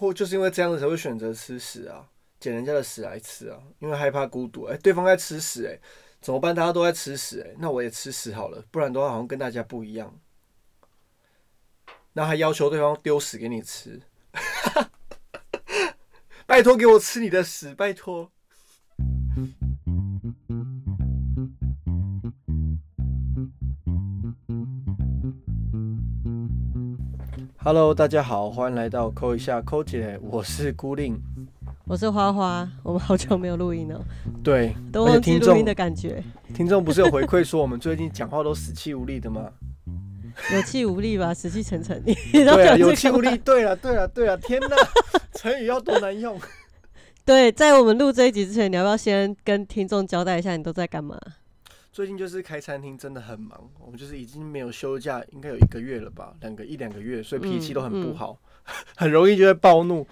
[0.00, 2.08] 或就是因为这样子才会选择吃屎啊，
[2.40, 4.64] 捡人家的屎来吃啊，因为害怕孤独。
[4.64, 5.78] 哎、对方在吃屎，哎，
[6.22, 6.54] 怎么办？
[6.54, 10.18] 大家都在吃屎，哎，那我也吃屎好了，不然的话好像跟大家不一样。
[12.14, 14.00] 那还要求对方丢屎给你吃，
[16.46, 18.32] 拜托给我吃你的屎，拜托。
[27.62, 31.20] Hello，大家好，欢迎来到扣一下扣姐，我是孤令。
[31.84, 34.02] 我是花花，我们好久没有录音了，
[34.42, 39.50] 对，都忘记录音的感觉，听众不是有回馈说我们最近讲话都死气无力的吗？
[40.54, 42.02] 有气无力吧， 死气沉沉。
[42.32, 43.36] 你都对啊，有气无力。
[43.36, 44.76] 对了，对了，对了，天哪，
[45.36, 46.40] 成语要多难用。
[47.26, 51.18] 对，在我们录这一集之前，你要不要先跟听众交代一下你都在干嘛？
[51.92, 58.38] 最近就是开餐厅真的很忙，我们就是已经没有休假，应该有一个月了吧，两个一两个月，所以脾气都很不好，
[58.96, 60.06] 很容易就会暴怒。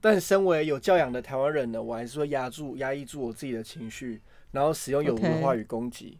[0.00, 4.20] 但身为有教养的台湾人呢，我还是会压住、压抑住我自己的情绪，
[4.52, 6.18] 然后使用有毒话语攻击。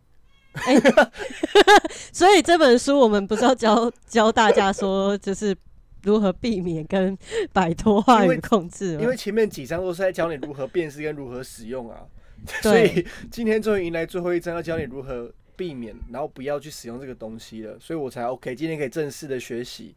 [2.11, 5.55] 所以这本书我们不是要教 教大家说，就是
[6.03, 7.17] 如何避免跟
[7.53, 9.03] 摆脱话语控制吗？
[9.03, 12.01] 因为前面几章都是在教你如何辨识跟如何使用啊，
[12.63, 18.55] 所以今天终于迎来最后一章，要教你如何避免，然后不要去使用这个东西了，所以我才 OK。
[18.55, 19.95] 今天可以正式的学习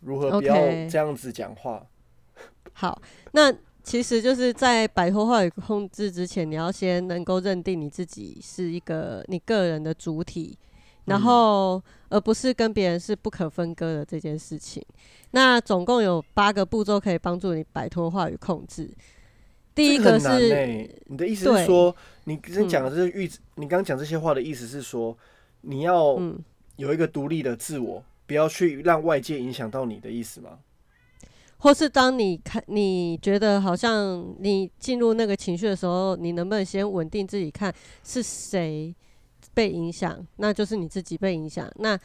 [0.00, 0.54] 如何不要
[0.88, 1.86] 这样子讲话。
[2.74, 3.00] 好，
[3.32, 10.56] 那其实就是在摆脱话语控制之前，你要先能够认定你自己是一个你个人的主体，
[11.06, 14.84] 然嗯后而不是跟别人是不可分割的这件事情。
[15.32, 18.88] 那总共有八个步骤可以帮助你摆脱话语控制。
[19.74, 25.16] 第一个是，欸你的意思是说，你跟讲的这个意思，你刚刚讲这些话的意思是说，
[25.62, 26.38] 你要嗯，
[26.76, 30.58] 有一个独立的自我，不要去让外界影响到你的意思吗？
[31.58, 38.94] 或是当你看你觉得好像你进入那个情绪的时候，你能不能先稳定自己，看是谁
[39.54, 41.70] 被影响，那就是你自己被影响。
[41.76, 41.96] 那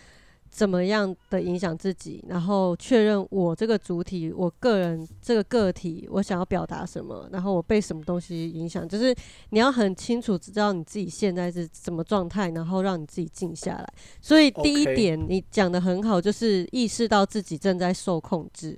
[0.49, 9.15] 怎么样的影响自己，然后确认我这个主体，我个人这个个体，我想要表达什么，然后我被什么东西影响，就是
[9.49, 13.93] 你要很清楚知道你自己现在是什么状态，然后让你自己静下来。
[14.21, 18.77] 所以第一点你讲的很好，就是意识到自己正在受控制。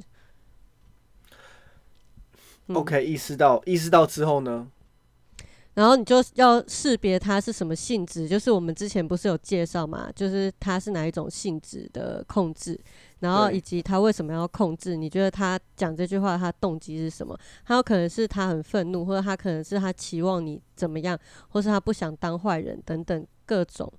[2.67, 4.67] 嗯 OK，意识到意识到之后呢？
[5.79, 12.77] 然后你就要识别它是什么性质，就是我们之前不是有介绍嘛，就是它是哪一种性质的控制，
[13.19, 14.97] 然后以及他为什么要控制？
[14.97, 17.33] 你觉得他讲这句话，他动机是什么？
[17.65, 21.17] 他有可能是他很愤怒，或者他可能是他期望你怎么样，
[21.47, 23.89] 或是他不想当坏人等等各种，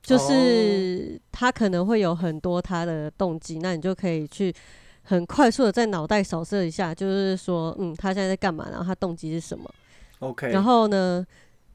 [0.00, 4.54] 就是他可能会有很多他的动机，那你就可以去。
[5.02, 8.68] 很快速的在脑袋扫射一下，就是说，嗯，他现在在干嘛？
[8.68, 9.64] 然后他动机是什么？
[10.20, 11.24] OK，然后呢，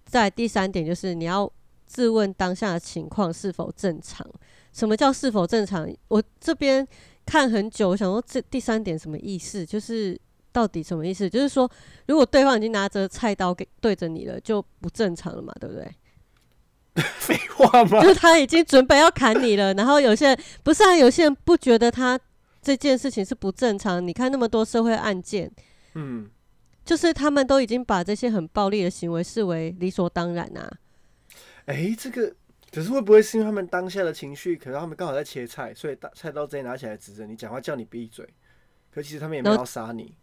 [0.05, 1.51] 在第三点就是你要
[1.85, 4.27] 自问当下的情况是否正常。
[4.71, 5.87] 什么叫是否正常？
[6.07, 6.87] 我这边
[7.25, 9.63] 看很久，我想说这第三点什么意思？
[9.63, 10.19] 就是
[10.51, 11.29] 到底什么意思？
[11.29, 11.69] 就是说，
[12.07, 15.95] 如果对方已经拿着菜刀给对着你了，就不正常了嘛，对不对？
[17.19, 18.09] 废话吗就？
[18.09, 22.19] 是他已经准备要砍你了，然后有些人不是啊，有些人不觉得他
[22.61, 24.05] 这件事情是不正常。
[24.07, 25.51] 你看那么多社会案件，
[25.93, 26.29] 嗯，
[26.85, 30.71] 就是他们都已经把这些很暴力的行为视为理所当然啊。
[31.65, 32.35] 哎、这个
[32.71, 38.27] 可是会不会是因为他们当下的情绪，可是他们刚好在切菜，所以大菜刀直接拿起来指着你讲话，叫你闭嘴。
[38.91, 40.15] 可其实他们也没有要杀你，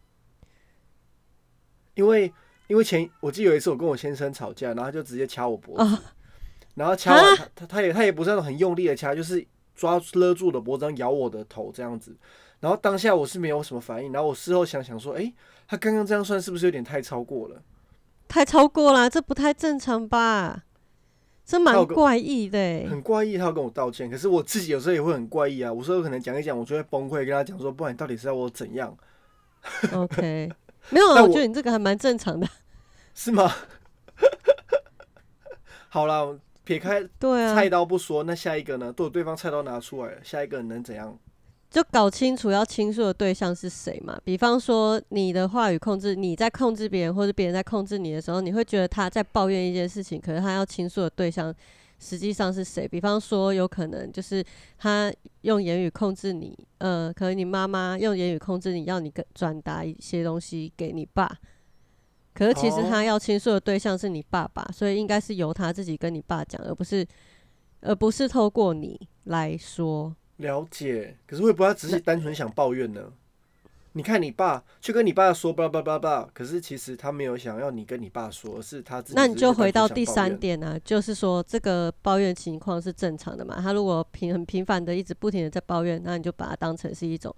[1.94, 2.32] 因为
[2.68, 6.14] 因为前我记得有一次我跟我先生吵架，然后他就直接掐我脖子，啊
[6.74, 9.44] 然后掐完他他他也他也不是那种很用力的掐，就是
[9.74, 12.16] 抓勒住我的脖子，然后咬我的头这样子。
[12.60, 15.32] 然后当下我是没有什么反应，然后我事后想想说，哎、
[15.70, 17.62] 他刚刚这样算是不是有点太超过了？
[18.26, 20.64] 太超过了，这不太正常吧？
[21.44, 25.72] 这蛮怪异的欸、很怪异，他要跟我道歉，可是我自己有时候也会很怪异啊。
[25.72, 28.96] 我说可能讲一讲，我就会崩溃，跟他讲说，不然你到底是要我怎样
[29.92, 30.50] ？OK，
[30.90, 32.48] 没有啊，我我觉得你这个还蛮正常的。
[33.14, 33.48] 是吗？
[35.88, 38.86] 好了，撇开对啊菜，刀不说，那下一个呢？
[38.86, 41.16] 如果对方菜刀拿出来了，下一个能怎样？
[41.70, 44.20] 就搞清楚要倾诉的对象是谁嘛。
[44.24, 51.54] 比方说你的话语控制，你在控制别人，或者别人在控制你的时候，你会觉得他在抱怨一件事情，可是他要倾诉的对象
[52.00, 52.88] 实际上是谁？
[52.88, 54.44] 比方说，有可能就是
[54.78, 55.12] 他
[55.42, 61.30] 用言语控制你，呃，可能你妈妈用言语控制你，要你跟转达一些东西给你爸。
[62.34, 67.06] 可是其实哦他要倾诉的对象是你爸爸，所以应该是由他自己跟你爸讲，而不是
[67.82, 70.16] 而不是透过你来说。
[70.40, 73.12] 了解，可是会不会他只是单纯想抱怨呢？
[73.92, 79.14] 你看你爸去跟你爸说叭叭叭叭，可是其实他没有想要你跟你爸说，而是他自己。
[79.16, 83.60] 那你就回到第三点啊，就是说这个抱怨情况是正常的嘛？
[83.60, 87.34] 他如果频很频繁的一直不停的在抱怨，那你就把它当成是一种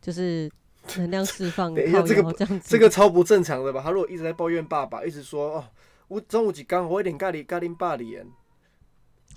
[0.00, 0.50] 就是
[0.96, 2.70] 能量释放， 靠等一下这个腰这样子。
[2.70, 3.82] 这个超不正常的吧？
[3.84, 5.64] 他如果一直在抱怨爸爸，一直说哦，
[6.08, 8.26] 我中午几刚我有点咖喱咖喱爸脸，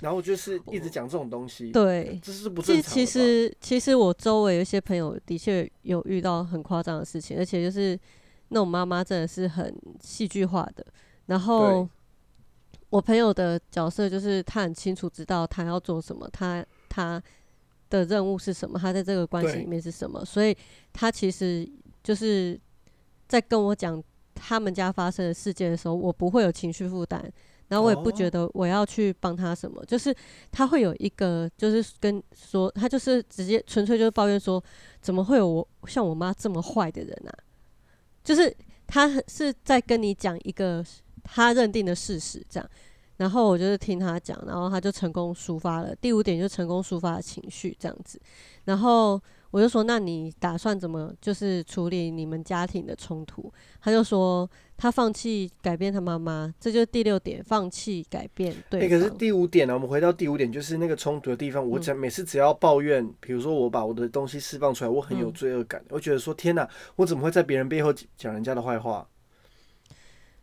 [0.01, 2.93] 然后就是一直讲这种东西，对，这是不其实正常。
[2.93, 7.97] 其实其实我周围有一些朋友的确有遇到很夸张的事情，而且就是
[8.49, 10.85] 那种妈妈真的是很戏剧化的。
[11.27, 11.87] 然后
[12.89, 17.21] 我朋友的角色就是他很清楚知道他要做什么，他他
[17.89, 20.57] 的任务是什么，他在这个关系里面是什么，所以
[20.91, 21.65] 他其实
[22.03, 22.59] 就是
[23.27, 24.03] 在跟我讲
[24.35, 27.31] 他们家发生的事件的时候，我不会有情绪负担。
[27.73, 30.15] 然后我也不觉哦得我要去帮他什么，就是
[30.51, 34.63] 他会有一个，就是跟说，他就是直接纯粹就是抱怨说，
[35.01, 37.33] 怎么会有我像我妈这么坏的人啊？
[38.23, 38.55] 就是
[38.85, 40.85] 他是在跟你讲一个
[41.23, 42.69] 他认定的事实，这样。
[43.17, 48.19] 然后我就是听他讲，然后他就成功抒发了第五点，就成功抒发了情绪这样子。
[48.65, 49.21] 然后
[49.53, 53.53] 我就说，那你打算怎么就是处理你们家庭的冲突？
[53.79, 59.11] 他就说他放弃改变他妈妈，这就是第六点，放弃改变哎、对可是。
[59.11, 61.63] 第五点呢、我们回到第五点，就是那个冲突的地方。
[61.69, 69.07] 我嗯讲每次只要抱怨，比如说我把我的东西释放出来，我很有嗯罪恶感，我觉得说天哪，我怎么会在别人背后讲人家的坏话？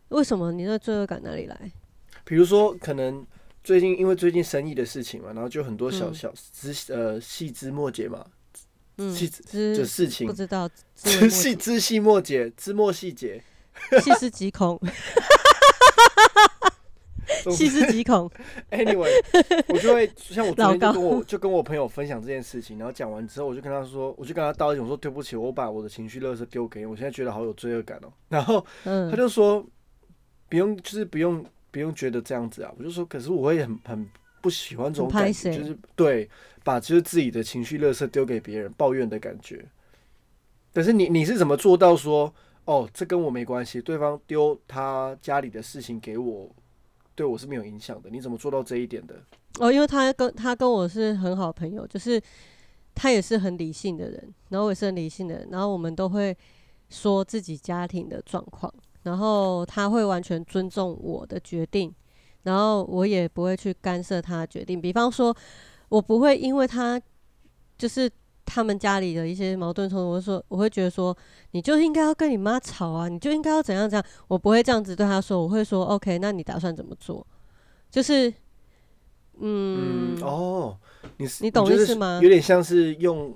[0.07, 1.71] 为什么你那罪恶感哪里来？
[2.23, 3.27] 比如说，可能
[3.61, 8.31] 最近因为最近生意的事情嘛，然后就很多小嗯小枝呃细枝末节嘛，嗯，
[9.13, 10.69] 细知的事情不，知道，
[11.29, 13.41] 细知细末节，知末细节，
[14.01, 14.79] 细思极恐，
[17.43, 18.29] 总细思极恐。
[18.69, 19.09] Anyway，
[19.69, 28.13] 我就会像我昨天就跟我就跟我朋友分享这件事情，然后讲完之后，我就跟他说，我就跟他道歉，我说对不起，我把我的情绪垃圾丢给你，我现在觉得好有罪恶感哦。
[28.29, 29.65] 然后他嗯，就说
[30.49, 32.71] 不用，就是不用不用觉得这样子啊。
[32.77, 34.09] 我就说，可是我会很很
[34.41, 36.29] 不喜欢这种感觉，谁就是对
[36.63, 39.63] 把就是自己的情绪垃圾丢给别人，抱怨的感觉。
[40.73, 42.33] 可是你你是怎么做到说，
[42.65, 46.49] 哦，这跟我没关系，对方丢他家里的事情给我，
[47.13, 48.09] 对我是没有影响的？
[48.09, 49.15] 你怎么做到这一点的？
[49.59, 52.21] 哦，因为他跟他跟我是很好朋友，就是
[52.95, 56.35] 他也是很理性的人，然后我也是很理性的人，然后我们都会
[56.89, 58.73] 说自己家庭的状况，
[59.03, 61.93] 然后他会完全尊重我的决定，
[62.43, 64.79] 然后我也不会去干涉他的决定。
[64.81, 65.35] 比方说，
[65.89, 66.99] 我不会因为他
[67.77, 68.09] 就是
[68.45, 71.15] 他们家里的一些矛盾冲突，我就说我会觉得说，
[71.51, 77.25] 你就应该要跟你妈吵啊，你就应该要怎样怎样，我不会这样子对他说，我会说 OK，那你打算怎么做？
[77.89, 78.29] 就是，
[79.39, 80.77] 嗯，嗯，哦，
[81.17, 83.35] 你是你懂意思吗有点像是用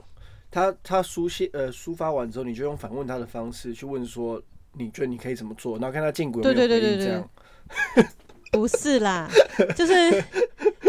[0.50, 4.42] 他他书写呃抒发完之后，你就用反问他的方式去问说，
[4.74, 5.78] 你觉得你可以怎么做？
[5.78, 8.06] 然后看他见鬼有没有对对对对对。
[8.56, 9.30] 不是啦，
[9.76, 10.24] 就是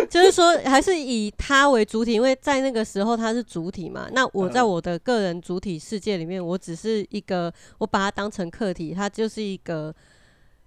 [0.08, 4.08] 就是说，还是以他为主体，因为在那个时候他是主体嘛。
[4.12, 9.92] 那我在嗯我的个人主体世界里面，我只是一个，我把它当成客体，它就是一个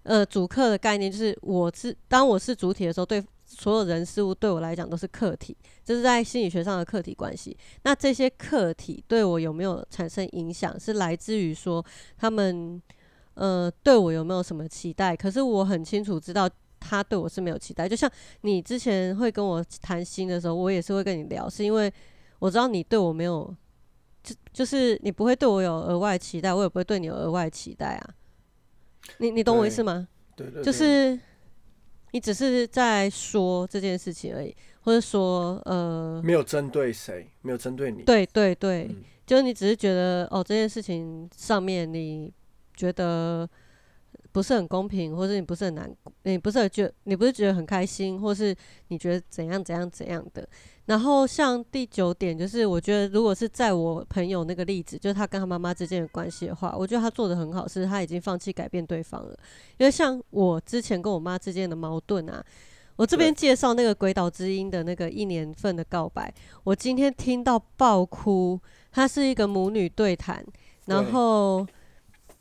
[0.04, 5.56] 呃主客的概念，就是我是当我是主体的时候，对所有人事物对我来讲都是客体，
[5.86, 7.58] 这是在心理学上的客体关系。
[7.84, 11.84] 那这些客体对我有没有产生影响，是来自于说
[12.18, 12.82] 他们
[13.36, 15.16] 呃对我有没有什么期待？
[15.16, 16.50] 可是我很清楚知道。
[16.80, 18.10] 他对我是没有期待，就像
[18.42, 21.92] 你之前会跟我谈心的时候，我也是会跟你聊，是因为
[22.40, 23.56] 我知道你对我没有，
[24.24, 28.10] 就就是你不会对我有额外期待，我也不会对你有额外期待啊。
[29.18, 30.08] 你你懂我意思吗？
[30.36, 31.20] 对对，对就是
[32.12, 38.04] 你只是在说这件事情而已，或者说呃，没有针对谁，没有针对你。
[38.04, 42.34] 对对对，嗯就是你只是觉得哦，这件事情上面你
[42.76, 43.48] 觉得
[44.32, 45.90] 不是很公平，或是你不是很难，
[46.24, 48.56] 你不是很觉你不是觉得很开心，或是
[48.90, 50.48] 你觉得怎样怎样怎样的。
[50.86, 59.38] 然后像第九点，就是我觉得如果是在我朋友那个例子，就是他跟他妈妈之间的关系的话，我觉得他做的很好，是他已经放弃改变对方了。
[59.78, 62.44] 因为像我之前跟我妈之间的矛盾啊，
[62.96, 66.34] 我这边介绍那个鬼岛之音的那个一年份的告白，
[66.64, 68.60] 我今天听到爆哭。
[68.92, 70.44] 它是一个母女对谈，
[70.88, 71.64] 然后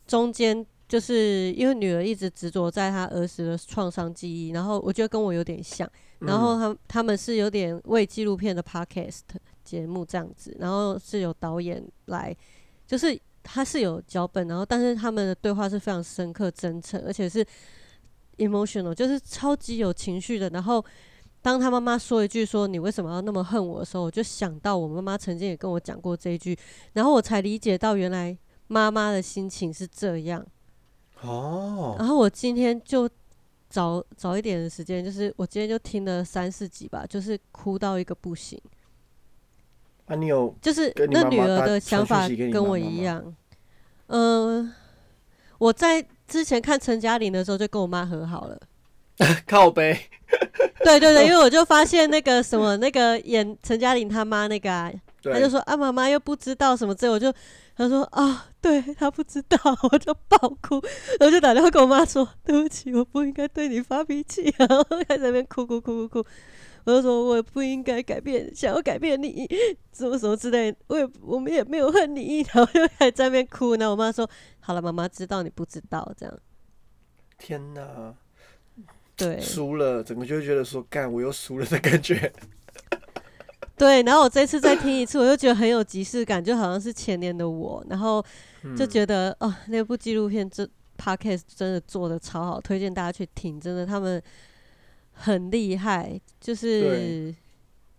[0.07, 9.21] 中间就是因为女儿一直执着在她儿时的创伤记忆，然后我觉得跟我有点像，然后嗯他他们是有点为纪录片的 podcast
[9.63, 12.35] 节目这样子，然后是有导演来，
[12.87, 17.45] 就是他是有脚本，然后但是他们的对话是非常深刻、真诚，而且是
[18.37, 20.49] emotional，就是超级有情绪的。
[20.49, 20.83] 然后
[21.43, 26.57] 当他妈妈说一句说你为什么要那么恨我的时候，我就想到我妈妈曾经也跟我讲过这一句，
[26.93, 30.43] 然后我才理解到原来妈妈的心情是这样。
[31.21, 33.09] 哦，然后我今天就
[33.69, 38.59] 早早一点的时间，就是我今天就听了三四集吧，就是哭到一个不行。
[40.05, 43.35] 啊，你有就是那女儿的想法跟我一样，
[44.07, 44.73] 嗯、
[45.57, 48.59] 我在之前看陈嘉玲的时候就跟我妈和好了。
[49.45, 49.99] 靠背？
[50.83, 57.33] 对对对， 因为我就发现那个什么那个演陈嘉玲他妈那个啊，对，他就说啊妈妈又不知道什么之类，我就
[57.75, 59.57] 他说啊对他不知道，
[59.91, 60.81] 我就爆哭，
[61.19, 66.29] 我就打电话跟我妈说对不起，我不应该对你发脾气，然后开始在那边哭哭哭哭哭，
[66.85, 69.47] 我就说我不应该改变，想要改变你，
[69.93, 76.11] 什么什么之类，我也我们也没有恨你，然后就开始在那边哭，然后我妈说好了，妈妈知道你不知道。
[76.17, 76.39] 这样，
[77.37, 78.15] 天哪，
[79.15, 79.39] 对。
[79.39, 82.31] 输了，整个就会觉得说，干，我又输了的感觉。
[83.79, 88.21] 对，然后我这次再听一次，我就觉得很有即视感，就好像是前年的我，然后
[88.77, 94.21] 就嗯觉得哦，那部纪录片这 podcast 真的做的超好，推荐大家去听，真的他们
[95.13, 97.33] 很厉害，就是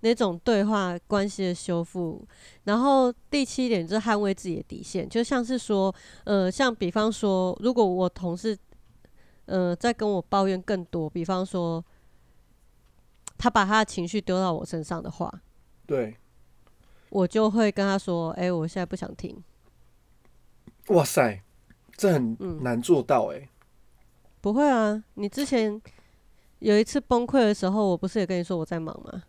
[0.00, 2.22] 那种对话关系的修复。
[2.64, 5.94] 然后第七点就是捍卫自己的底线，就像是说，
[6.24, 8.56] 呃，像比方说，如果我同事
[9.46, 11.82] 呃在跟我抱怨更多，比方说
[13.38, 15.32] 他把他的情绪丢到我身上的话，
[15.90, 16.14] 对，
[17.08, 19.42] 我就会跟他说：“哎、我现在不想听。
[20.86, 21.42] 哇塞，
[21.96, 23.48] 这很嗯难做到哎、”
[24.40, 25.82] 不会啊，你之前
[26.60, 29.24] 有一次崩溃的时候，我不是也跟你说我在忙吗？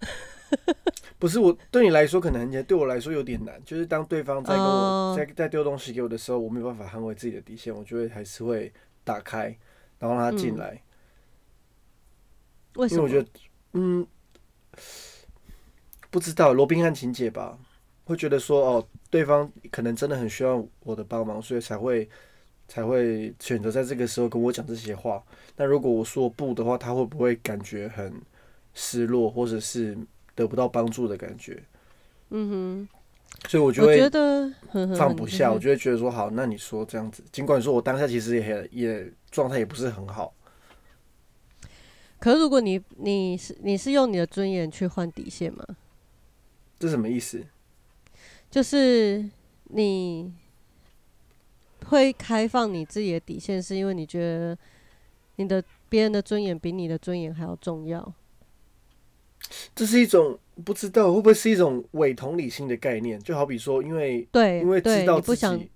[1.20, 3.62] 不是我对你来说可能很简单，对我来说有点难。
[3.64, 8.72] 就是当对方在跟我、哦在在丢东西给我的时候，我没有办法捍卫自己的底线，我就会还是会
[9.04, 9.56] 打开，
[10.00, 10.82] 然后让他进嗯来。
[12.74, 13.08] 为什么？
[13.08, 13.40] 因为我觉得，
[13.74, 14.04] 嗯，
[16.14, 17.58] 不知道罗宾汉情节吧，
[18.04, 22.08] 会觉得说哦，对方可能真的很需要我的帮忙，所以才会
[22.68, 25.20] 才会选择在这个时候跟我讲这些话。
[25.56, 28.14] 那如果我说不的话，他会不会感觉很
[28.74, 29.98] 失落，或者是
[30.36, 31.60] 得不到帮助的感觉？
[32.30, 32.88] 嗯哼
[33.48, 40.32] 所以我就会得呵呵放不下，我你就会觉得说好，那你说这样子，尽管说我当下其实也也状态也不是很好，
[42.20, 45.64] 可是如果你你是你是用你的尊严去换底线吗？
[46.78, 47.44] 这什么意思？
[48.50, 49.28] 就是
[49.64, 50.32] 你
[51.86, 54.58] 会开放你自己的底线，是因为你觉得
[55.36, 58.14] 你的别人的尊严比你的尊严还要重要。
[59.74, 65.70] 这是一种不知道会不会是一种伪同理心的概念，就好比说，因为对，因为知道自你不想己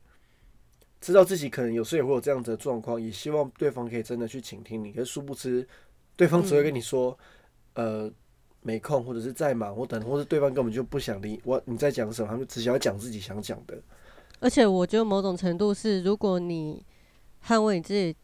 [1.01, 5.67] 知道自己可能有时候也会有这样子的状况，也希望对方可以真的去倾听你，可是殊不知
[6.17, 7.17] 对方只会跟你说，
[7.75, 8.11] 呃，
[8.69, 13.81] 没空，或者是在忙，或等，或者对方根本就不想理我你在讲什么，他们只想要讲自己想讲的。
[14.41, 16.85] 而且我觉得某种程度是，如果你
[17.47, 18.15] 捍卫你自己，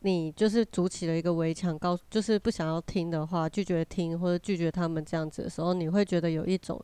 [0.00, 6.82] 你就是筑起了一个围墙，告就是不想要听的话，拒绝听或者拒绝他们这样子的时候，你会觉得有一种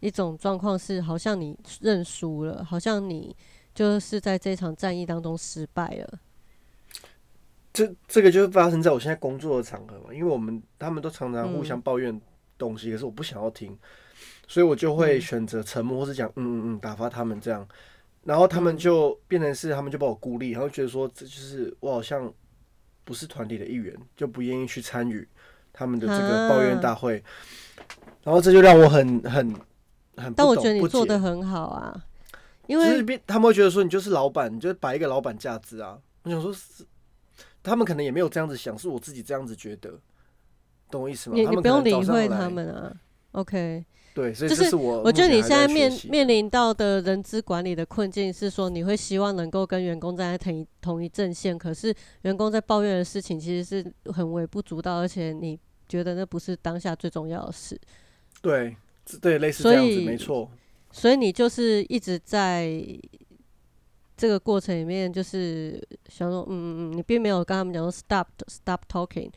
[0.00, 3.34] 一种状况是，好像你认输了，好像你
[3.72, 6.18] 就是在这场战役当中失败了。
[7.72, 12.20] 这这个就是发生在我现在工作的场合嘛，因为我们他们都常常互嗯相抱怨
[12.58, 13.78] 东西，可是我不想要听，
[14.46, 15.20] 所以我就会嗯。
[15.20, 17.66] 选择沉默，或是讲嗯嗯嗯，打发他们这样，
[18.24, 18.78] 然后他们嗯。
[18.78, 22.30] 就变成是他们就把我孤立，然后觉得说这就是我好像
[23.04, 25.26] 不是团体的一员，就不愿意去参与
[25.72, 27.22] 他们的这个抱怨大会，
[28.24, 29.54] 然后这就让我很很
[30.16, 32.04] 很不但我觉得你做的很好啊，
[32.66, 35.98] 因就是为他们会觉得说你就是老板，你就是摆一个老板架子啊。
[36.24, 36.84] 我想说是，
[37.62, 39.98] 他们可能也没有这样子想，是我自己这样子觉得，
[40.90, 41.36] 懂我意思吗？
[41.36, 42.92] 你你不用理会他们啊。
[43.32, 57.78] OK，对，所以就是这是我我觉得你现在面面临到的人资管理的困境是说，你会希望能够跟员工站在同一同一阵线，可是员工在抱怨的事情其实是很微不足道，而且你觉得那不是当下最重要的事，
[58.40, 58.74] 对
[59.20, 60.50] 对类似所这样子，以没错。
[60.90, 62.82] 所以你就是一直在
[64.16, 69.30] 这个过程里面，就是想说，嗯嗯嗯，你并没有跟他们讲说 stop stop talking，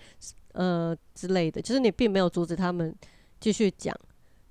[0.54, 2.96] 呃之类的，就是你并没有阻止他们
[3.40, 3.96] 继续讲，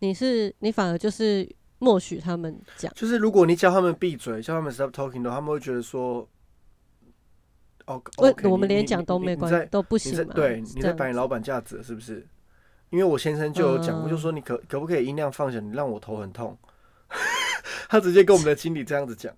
[0.01, 2.93] 你是你反而就是默许他们讲。
[2.95, 6.29] 就是如果你叫他们闭嘴，叫他们 stop talking 的话，他们会觉得说，
[7.87, 10.35] 哦，我我们连讲都没关系都不行嘛？
[10.35, 12.27] 对你在摆你老板架子是不是？
[12.91, 16.59] 因为我先生就有讲过，就嗯说你可可不可以音量放小，你让我头很痛。
[17.89, 19.33] 他直接跟我们的经理这样子讲。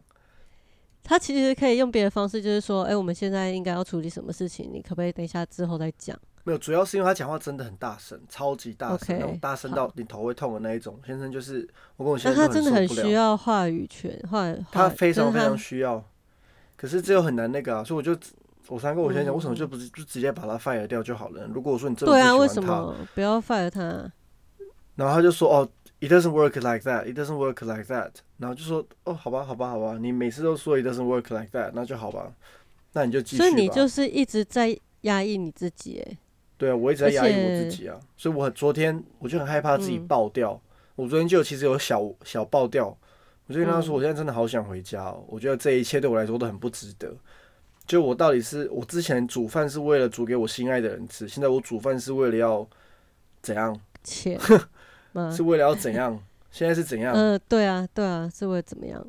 [1.05, 6.19] 他其实可以用别的方式，就是说，哎、我们现在应该要处理什么事情，你可不可以等一下之后再讲？
[6.45, 10.99] 没有，主要是因为他讲话真的很大声，超级大声那种大声到你头会痛的那一种。
[11.07, 16.05] 先生就是我跟我那先生真的很需要话语权，话他非常非常需要，
[16.77, 18.19] 可是这又很难那个啊，所以我就
[18.69, 21.47] 我三个我先生讲，嗯为什么就不是就直接把他 fire 掉就好了？
[21.47, 24.13] 如果我说你真的不对啊，为喜欢他，什么不要 fire 他？
[24.97, 25.69] 然后他就说哦
[26.01, 32.33] ，it doesn't work like that，it doesn't work like that，然后就说哦，好吧，好吧，好吧，你每次都说 it doesn't work like that，那就好吧，
[32.93, 33.49] 那你就继续吧。
[33.49, 36.19] 所以你就是一直在压抑你自己，哎，
[36.63, 40.61] 对啊，我一直在压抑我自己啊，所以我很昨天我就很害怕自己嗯爆掉。
[40.95, 42.97] 我昨天就其实有小小爆掉，
[43.49, 45.25] 我就跟他说，嗯我现在真的好想回家哦。
[45.27, 47.13] 我觉得这一切对我来说都很不值得。
[47.85, 52.65] 就我到底是我之前煮饭是为了煮给我心爱的人吃，现在我煮饭是为了要
[53.43, 53.77] 怎样？
[54.05, 54.39] 钱
[55.33, 55.43] 是？
[55.43, 56.17] 为了要怎样？
[56.53, 57.13] 现在是怎样？
[57.19, 59.05] 嗯，对啊，对啊，是为了怎么样？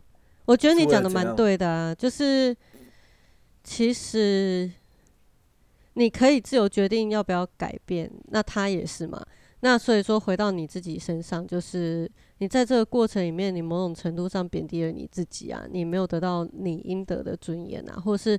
[0.46, 2.56] 我觉得你讲的蛮对的啊，就是
[3.64, 4.72] 其实
[5.94, 9.24] 你可以自由决定要不要改变，那他也是嘛。
[9.62, 12.10] 那所以说，回到你自己身上，就是
[12.40, 18.38] 你在这个过程里面，你某种程度上贬低了你自己啊，你没有得到你应得的尊严啊，或是，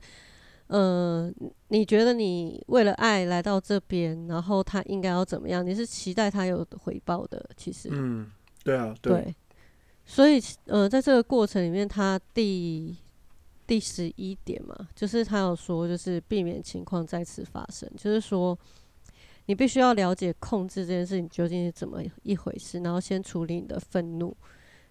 [0.66, 1.32] 呃，
[1.68, 5.66] 你觉得你为了爱来到这边，然后他应该要怎么样？
[5.66, 8.30] 你是期待他有回报的，其实，嗯，
[8.62, 9.34] 对啊，对，对，
[10.04, 12.94] 所以呃，在这个过程里面，他第
[13.66, 18.58] 第十一点嘛，就是他有说，就是避免情况再次发生，就是说
[19.46, 24.36] 你必须要了解控制这件事情究竟是怎么一回事，然后先处理你的愤怒。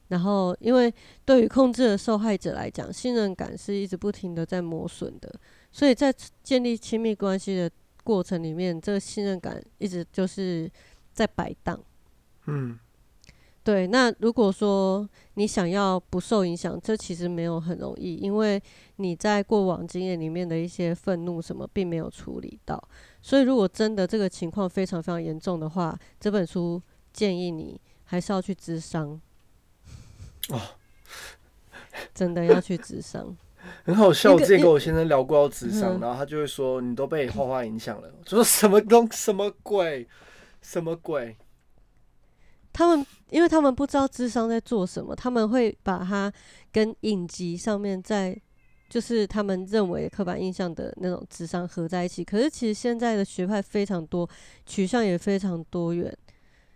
[0.09, 0.93] 然后，因为
[1.25, 5.33] 对于控制的受害者来讲，信任感是一直不停的在磨损的，
[5.71, 6.13] 所以在
[6.43, 7.71] 建立亲密关系的
[8.03, 10.69] 过程里面，这个信任感一直就是
[11.13, 11.81] 在摆荡。
[12.45, 12.77] 嗯，
[13.63, 18.61] 对，那如果说你想要不受影响，这其实没有很容易，因为
[18.97, 22.81] 你在过往经验里面的一些愤怒什么，并没有处理到。
[23.21, 26.81] 所以，如果真的这个情况非常非常严重的话，这本书
[27.13, 29.21] 建议你还是要去咨商。
[30.51, 30.59] 哦，
[32.13, 33.33] 真的要去咨商。
[33.85, 34.33] 很好笑。
[34.33, 38.11] 我之前跟我先生聊过要智商，嗯然后他就会说你都被画画影响了。
[38.13, 40.05] 我说什么东什么鬼
[40.61, 41.37] 什么鬼？
[42.73, 46.31] 他们因为他们不知道智商在做什么，他们会把它
[46.71, 48.35] 跟影集上面在
[48.89, 52.23] 就是他们认为刻板印象的那种智商合在一起。
[52.23, 54.27] 可是其实现在的学派非常多，
[54.65, 56.11] 取向也非常多元，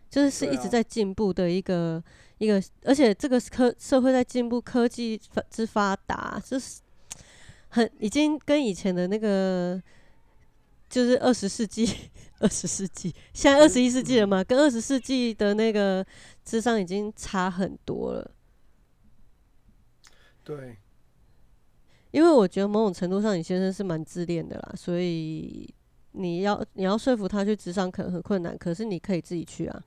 [0.10, 2.02] 就是是一直在进步的一个、
[2.38, 6.80] 一个，而且这个科社会在进步，科技发之发达，就是
[7.70, 9.82] 很已经跟以前的那个。
[10.90, 11.86] 就是二十世纪，
[12.40, 16.06] 二十世纪，现在二十一世纪了嘛，跟二十世纪的那个
[16.44, 18.32] 智商已经差很多了。
[20.44, 20.78] 对，
[22.12, 25.74] 因为我觉得某种程度上，你先生是蛮自恋的啦，所以
[26.12, 29.84] 你要你要说服他去智商可能很困难，可是你可以自己去啊。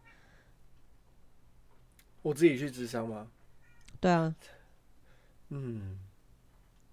[2.23, 3.29] 我自己去智商吗？
[4.01, 4.35] 对啊，
[5.49, 5.99] 嗯，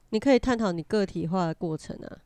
[0.10, 2.22] 你可以探讨你个体化的过程啊。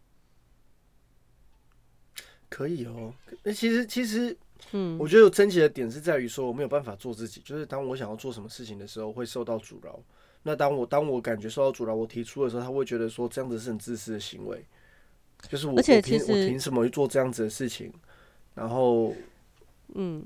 [2.51, 3.13] 可以哦。
[3.43, 4.37] 那其实其实
[4.73, 9.97] 嗯，我觉得有症结的点是在于说我没有办法做自己，就是当我想要做什么事情的时候会受到阻挠。
[10.43, 14.63] 那当我当我感觉受到阻挠，我提出的时候，他会觉得说这样子是很自私的行为，
[15.47, 17.91] 就是我我凭我凭什么去做这样子的事情，
[18.53, 19.15] 然后
[19.95, 20.21] 嗯，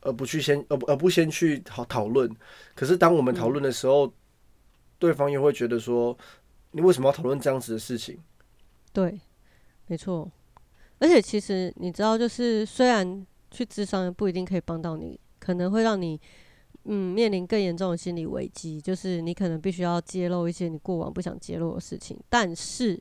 [0.00, 2.34] 而不去先而不而不先去讨讨论。
[2.74, 4.12] 可是当我们讨论的时候，
[4.98, 6.16] 对方又会觉得说
[6.70, 8.18] 你为什么要讨论这样子的事情？
[8.92, 9.20] 对，
[9.86, 10.30] 没错。
[10.98, 16.20] 而且其实你知道，就是虽然去智商不一定可以帮到你，可能会让你
[16.84, 22.18] 嗯面临更严重的心理危机，就是你可能必须要揭露一些你过往不想揭露的事情。
[22.28, 22.98] 但是，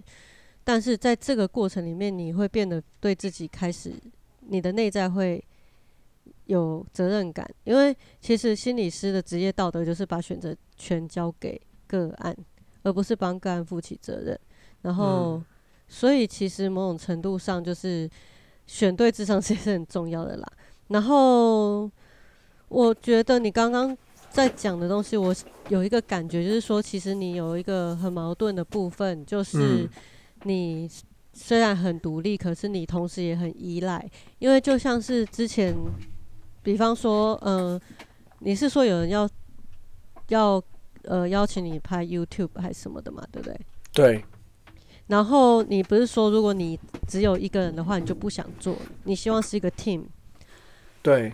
[0.64, 3.94] 但是在这个过程里面，你会变得对自己开始，
[4.42, 5.44] 你的内在会
[6.46, 12.36] 有责任感，因为其实心理师的职业道德就是把选择权交给个案，
[12.84, 14.40] 而不是帮个案负起责任。
[14.82, 15.42] 然后，
[15.88, 18.10] 所以其实某种程度上就是
[18.66, 20.48] 选对智商其实是很重要的啦。
[20.90, 21.90] 然后，
[22.70, 23.98] 我觉得你刚刚
[24.30, 25.36] 在讲的东西，我
[25.70, 29.90] 有一个感觉，就是说，其实你有一个很矛盾的部分，就是嗯
[30.44, 30.90] 你
[31.34, 35.76] 虽然很独立，可是你同时也很依赖，因为就像是之前，
[36.64, 37.80] 比方说，嗯、
[38.40, 39.30] 你是说有人要
[40.30, 40.62] 要
[41.04, 43.60] 呃邀请你拍 YouTube 还是什么的嘛，对不对？
[43.94, 44.26] 对，
[45.08, 50.04] 然后你不是说，如果你只有一个人的话，你就不想做，你希望是一个 team。
[51.02, 51.32] 对，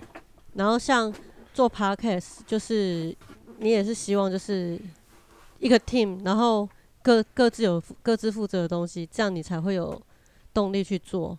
[0.54, 1.12] 然后像
[1.54, 3.16] 做 podcast，就是
[3.58, 4.80] 你也是希望就是
[5.58, 6.70] 一个 team，然后
[7.02, 10.00] 各各自有各自负责的东西，这样你才会有
[10.54, 11.36] 动力去做。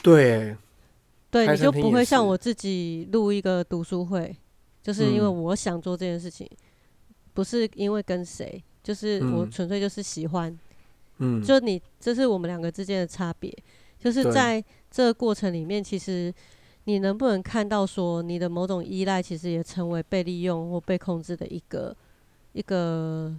[0.00, 0.56] 对，
[1.32, 4.36] 对，你就不会像我自己录一个读书会，
[4.80, 6.48] 就是因为嗯我想做这件事情，
[7.34, 10.48] 不是因为跟谁，就是我嗯纯粹就是喜欢。
[10.52, 10.58] 嗯，
[11.44, 13.52] 就你，这是我们两个之间的差别，
[13.98, 16.32] 就是在这个过程里面，其实
[16.84, 21.94] 你能不能看到说你的某种依赖，其实也成为被利用或被控制的一个
[22.52, 23.34] 一个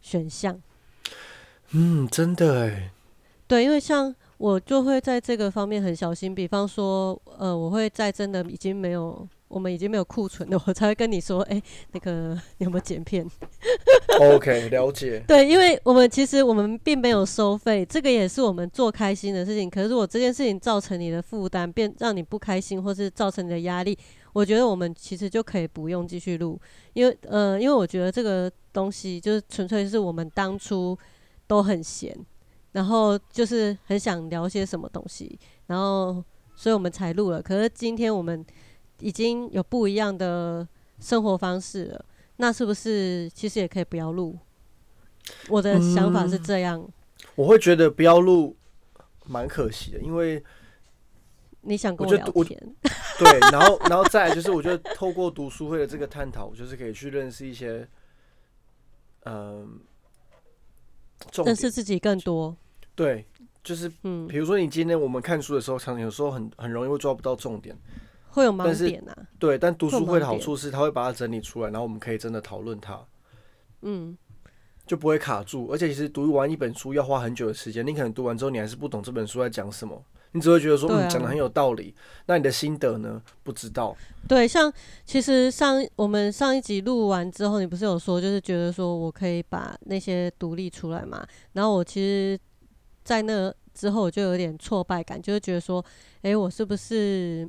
[0.00, 0.60] 选项。
[1.70, 2.90] 嗯，真的哎，
[3.46, 9.26] 对，因为像我就会在这个方面很小心，比方说，呃，我会在真的已经没有，
[9.56, 11.60] 我们已经没有库存了， 我才会跟你说，哎、
[11.92, 13.26] 那个你有没有剪片
[14.20, 15.24] ？OK， 了解。
[15.26, 19.70] 对，因为我们其实我们并没有收费，这个也是我们做开心的事情。
[19.70, 23.96] 可是如果这件事情造成你的负担，变让你不开心，或是造成你的压力，
[24.34, 26.60] 我觉得我们其实就可以不用继续录，
[26.92, 30.94] 因为呃，因为我觉得这个东西就是纯粹是我们当初
[31.46, 32.14] 都很闲，
[32.72, 35.38] 然后就是很想聊些什么东西，
[35.68, 36.22] 然后
[36.54, 37.40] 所以我们才录了。
[37.40, 38.44] 可是今天我们
[39.00, 40.66] 已经有不一样的
[40.98, 42.04] 生活方式了。
[42.36, 44.38] 那是不是其实也可以不要录？
[45.48, 46.86] 我的想法是这样。
[47.34, 48.56] 我会觉得不要录，
[49.26, 50.42] 蛮可惜的，因为
[51.62, 52.74] 你想跟我聊天，
[53.18, 57.88] 对，然后然后再来就是，我觉得透过读书会的这个探讨，就是可以去认识一些，
[59.24, 59.80] 嗯、
[61.44, 62.56] 认识自己更多。
[62.94, 63.26] 对，
[63.64, 67.76] 就是嗯，比如说你今天我们看书的时候，常常有时候很很容易会抓不到重点，
[68.36, 69.16] 会有盲点啊。
[69.38, 73.02] 对，但读书会的好处是，他会把它整理出来，然后我们可以真的讨论它，
[73.80, 74.16] 嗯，
[74.86, 75.68] 就不会卡住。
[75.72, 80.00] 而且其实读完一本书要花很久的时间，你可能读完之后，你还是不懂这本书在讲什么，
[80.32, 81.94] 你只会觉得说，啊嗯，讲的很有道理。
[82.26, 83.22] 那你的心得呢？
[83.42, 83.96] 不知道。
[84.28, 84.70] 对，像
[85.06, 91.26] 其实上我们上一集录完之后，你不是有说，就是觉得说我可以把那些独立出来嘛？
[91.54, 92.38] 然后我其实，
[93.02, 95.84] 在那之后我就有点挫败感，就是觉得说，
[96.22, 97.48] 诶，我是不是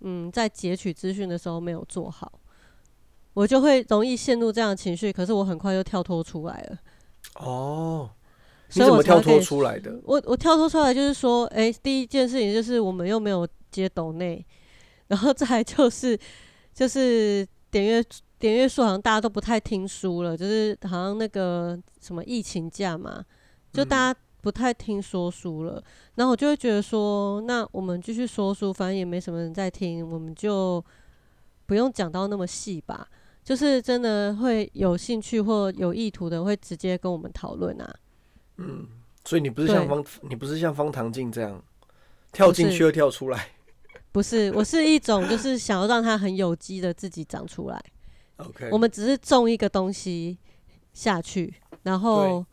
[0.00, 2.40] 嗯在截取资讯的时候没有做好？
[3.34, 6.78] 我就会容易陷入这样的情绪，可是我很快就跳脱出来了。
[7.36, 8.10] 哦，
[8.68, 9.96] 你所以怎么跳脱出来的？
[10.04, 14.44] 我我跳脱出来就是说，诶，第一件事情就是我们又没有接抖内，
[15.06, 16.18] 然后再就是
[16.74, 18.04] 就是点阅
[18.38, 23.24] 点阅数好像大家都不太听书了，就是好像那个什么疫情假嘛，
[23.72, 25.82] 就嗯大家不太听说书了。
[26.14, 30.84] 然后我就会觉得说，那我们继续说书，反正也没什么人在听，我们就
[31.66, 33.08] 不用讲到那么细吧。
[33.44, 37.94] 就是真的会有兴趣或有意图的，会直接跟我们讨论啊。
[38.58, 38.86] 嗯
[39.24, 41.62] 所以你不是像方，你不是像方唐镜这样
[42.32, 43.48] 跳进去又跳出来。
[44.12, 47.82] 不是，我是一种就是想要让它很有机的自己长出来。
[48.36, 50.38] OK，我们只是种一个东西
[50.92, 52.44] 下去，然后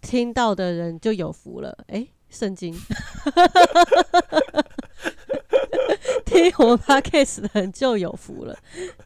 [0.00, 1.76] 听到的人就有福了。
[1.88, 2.74] 诶，圣经，
[6.24, 8.58] 听我们 podcast 的人就有福了。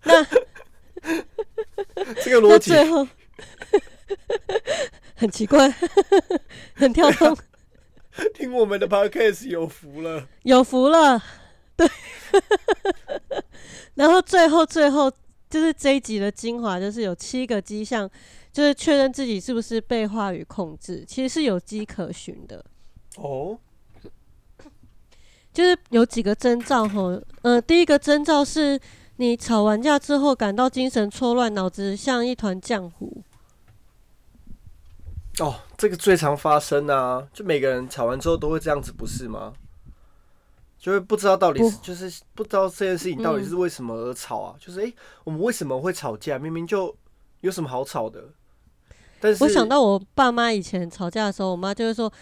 [0.05, 0.25] 那
[2.23, 3.07] 这个逻辑最后
[5.15, 5.73] 很奇怪，
[6.75, 7.37] 很跳动，
[8.35, 10.29] 听我们的 podcast 有福了。
[10.43, 11.23] 有福了，
[11.77, 11.89] 对。
[13.95, 15.11] 然后最后最后
[15.49, 18.11] 就是这一集的精华，就是有七个迹象，
[18.55, 22.65] 就是确认自己是不是被话语控制，其实是有迹可循的。
[23.17, 23.59] 哦，
[25.53, 28.79] 就是有几个征兆哈，呃，第一个征兆是
[29.17, 33.25] 你吵完架之后感到精神错乱，脑子像一团浆糊。
[35.41, 39.53] 哦，这个最常发生啊，就每个人吵完之后都会这样子，不是吗？
[40.79, 44.55] 就会不知道到底是，就是不知道这件事情到底嗯是为什么而吵啊？
[44.61, 46.39] 就是诶，我们为什么会吵架？
[46.39, 46.97] 明明就
[47.41, 48.23] 有什么好吵的？
[49.25, 52.13] 但是我想到我爸妈以前吵架的时候，我妈就会说：“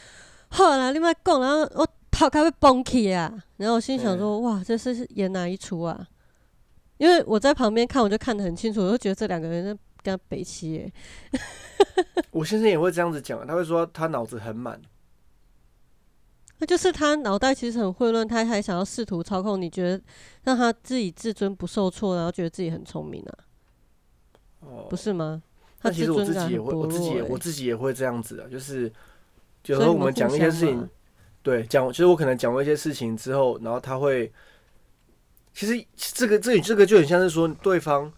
[0.51, 6.07] 好啦，你莫讲，然后我头壳会崩起啊。”然后我心想说：“哇，这是演哪一出啊？”
[6.99, 10.93] 因为我在旁边看，我就看得很清楚，我就觉得这两个人在跟他北齐耶。
[12.31, 14.81] 我先生也会这样子讲，他会说他脑子很满。
[16.59, 20.01] 那就是他脑袋其实很混乱，他还想要试图操控你，觉得
[20.45, 23.35] 让他自己自尊不受挫，然后觉得自己很聪明啊，
[24.61, 25.43] 哦，不是吗？
[25.83, 27.29] 他但其实我自己也会，我自己也欸。
[27.29, 28.91] 我自己也会这样子的，就是
[29.67, 30.89] 有时候我们讲一些事情，
[31.43, 34.33] 对，讲就是我可能讲过一些事情之后，然后他会，
[35.53, 38.13] 其实这个这这个就很像是说对方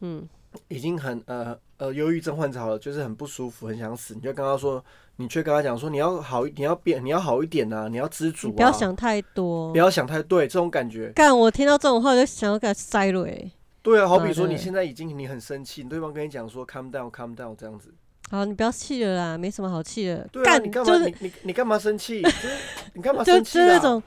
[0.00, 0.28] 嗯，
[0.68, 4.84] 已经很呃呃忧郁症患者好了，就是很不舒服，很想死，你就跟他说，
[5.16, 9.78] 你却跟他讲说你要好，你要变，你要好一点啊，你要知足、啊，不要想太多不。
[9.78, 13.50] 要想太对，这种感觉，干，我听到这种话，我就想要给他塞欸蕊。
[13.84, 17.92] 对啊，好比说你现在已经你很生气，对方跟你讲说 calm down calm down 这样子，
[18.30, 20.26] 好，你不要气了啦，没什么好气的。
[20.32, 20.90] 对啊，你干嘛？
[20.90, 22.22] 就是你你你干嘛生气？
[22.22, 22.48] 就 是
[22.94, 23.62] 你干嘛就生气啊？
[23.66, 24.02] 就是那种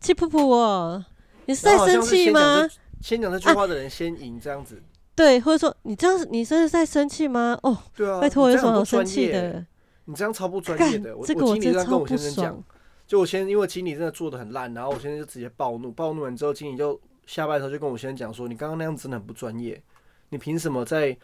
[0.00, 1.04] 气噗噗哦，
[1.44, 2.66] 你是在生气吗？
[3.02, 4.82] 先讲这句话的人先赢，这样子。
[5.14, 7.58] 对，或者说你这样子，你这是在生气吗？
[7.62, 9.30] 哦，对啊，拜托，有什么好生气？
[9.30, 9.64] 的？
[10.06, 11.14] 你这样超不专业的。
[11.14, 12.64] 我这个我经理跟我先生讲爽，。
[13.06, 19.82] 就我先因为经理真的做的很烂，然后我现在就直接暴怒，暴怒完之后，经理就下班的时候就跟我先生讲说：“你刚刚那样子真的很不专业，
[20.28, 21.16] 你凭什么在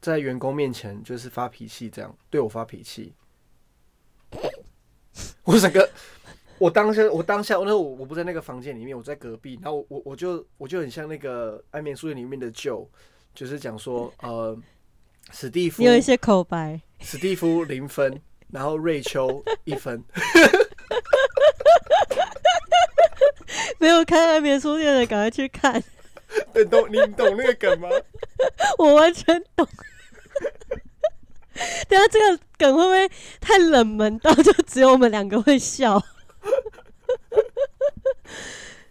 [0.00, 3.12] 在员工面前就是发脾气这样对我发脾气？”
[5.44, 5.88] 我整个，
[6.58, 12.88] 我当下我当下那我我不在那个房间里面，我在隔壁，然后我我我就我就很像那个《安眠书院》里面的 Joe，
[13.34, 14.58] 就是讲说呃，
[15.30, 20.02] 史蒂夫有一些口白，史蒂夫零分，然后瑞秋一分。
[23.84, 25.74] 没有看爱眠书店的，赶快去看，
[26.54, 27.90] 你懂你懂那个梗吗？
[28.78, 29.68] 我完全懂。
[31.86, 33.06] 等下这个梗会不会
[33.42, 36.02] 太冷门到就只有我们两个会笑？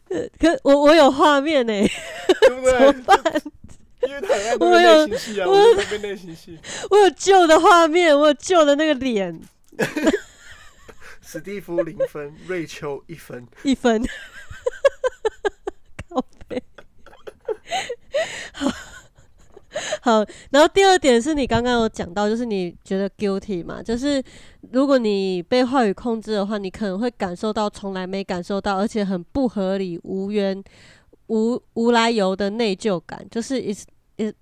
[0.09, 1.73] 呃 可我我有画面呢、
[2.41, 2.93] 对不怎么？
[3.03, 3.17] 办？
[4.03, 4.27] 因为他
[4.69, 6.59] 内心戏啊，我我在那边内心戏。
[6.91, 9.41] 我有旧的画面，我有旧的那个脸，
[11.19, 13.47] 史蒂夫零分，瑞秋一分。
[13.63, 14.03] 一分。
[16.09, 16.61] 靠背。
[18.53, 18.69] 好，
[20.01, 20.25] 好。
[20.51, 24.23] 然后第二点是你刚刚有讲到，就是你觉得 guilty 嘛，就是
[24.71, 30.63] 如果你被话语控制的话，你可能会感受到从来没感受到，而且很不合理、无缘、
[31.27, 33.83] 无无来由的内疚感，就是 it's
[34.17, 34.35] it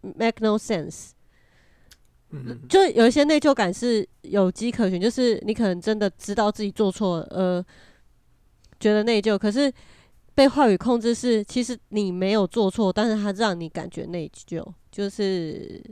[0.00, 1.10] make no sense。
[2.30, 7.64] 嗯，就有一些内疚感是有迹可循，就是你可能真的知道自己做错了，呃，
[8.78, 9.72] 觉得内疚，可是
[10.38, 15.82] 被话语控制是其实你没有做错，但是他让你感觉内疚，就是，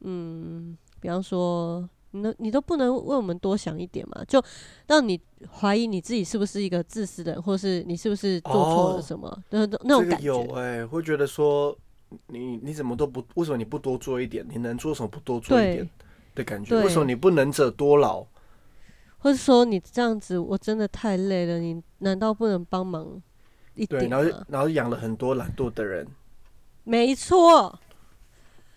[0.00, 4.42] 嗯，比方说，你都你都不能为我们多想一点嘛，就
[4.88, 5.20] 让你
[5.60, 10.26] 怀疑你自己是不是一个自私的人，或是你是不是做错了哦什么，那、那那种这个感觉。
[10.26, 11.78] 有哎、会觉得说
[12.26, 14.44] 你你怎么都不，为什么你不多做一点？
[14.50, 15.88] 你能做什么不多做一点
[16.34, 16.76] 的感觉？
[16.82, 18.26] 为什么你不能者多劳？
[19.20, 23.22] 或者说你这样子，我真的太累了，你难道不能帮忙
[23.74, 24.46] 一对，点然后吗？
[24.48, 26.06] 然后养了很多懒惰的人，
[26.84, 27.78] 没错，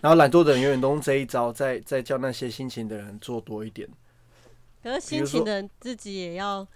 [0.01, 3.89] 然后懒惰的人永远都用这一招，在在叫那些辛勤的人做多一点。
[4.83, 6.67] 可是比如说辛勤的人自己也要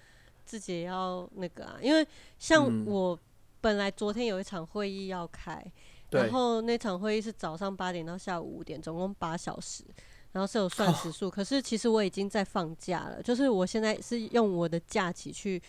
[0.45, 2.07] 自己也要那个啊，因为
[2.39, 3.19] 像嗯我
[3.59, 5.61] 本来昨天有一场会议要开，
[6.09, 9.83] 对然，后那场会议是早上八点到下午五点，总共八小时，
[10.37, 11.27] 然后是有算时数。
[11.31, 15.59] 可是其实我已经在放假了，就是我现在是用我的假期去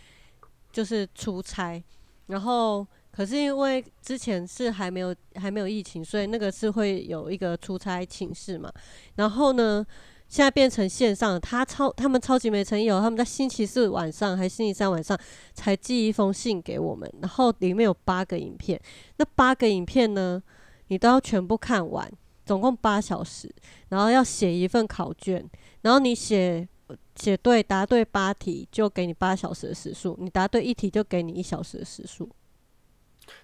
[0.70, 1.82] 就是出差，
[2.26, 8.70] 然后可是因为之前是还没有还没有疫情，所以那个是会有一个出差请示嘛。
[9.14, 9.82] 然后呢，
[10.28, 15.18] 现在变成线上，他超他们超级没诚意哦，他们在星期四晚上还是星期三晚上
[15.54, 18.78] 才寄一封信给我们，然后里面有八个影片，
[19.16, 20.42] 那八个影片呢，
[20.88, 22.12] 你都要全部看完，
[22.48, 23.54] 总共八小时，
[23.90, 25.46] 然后要写一份考卷，
[25.82, 26.66] 然后你写
[27.14, 32.26] 写对答对八题就给你八小时的时数，你答对一题就给你一小时的时数。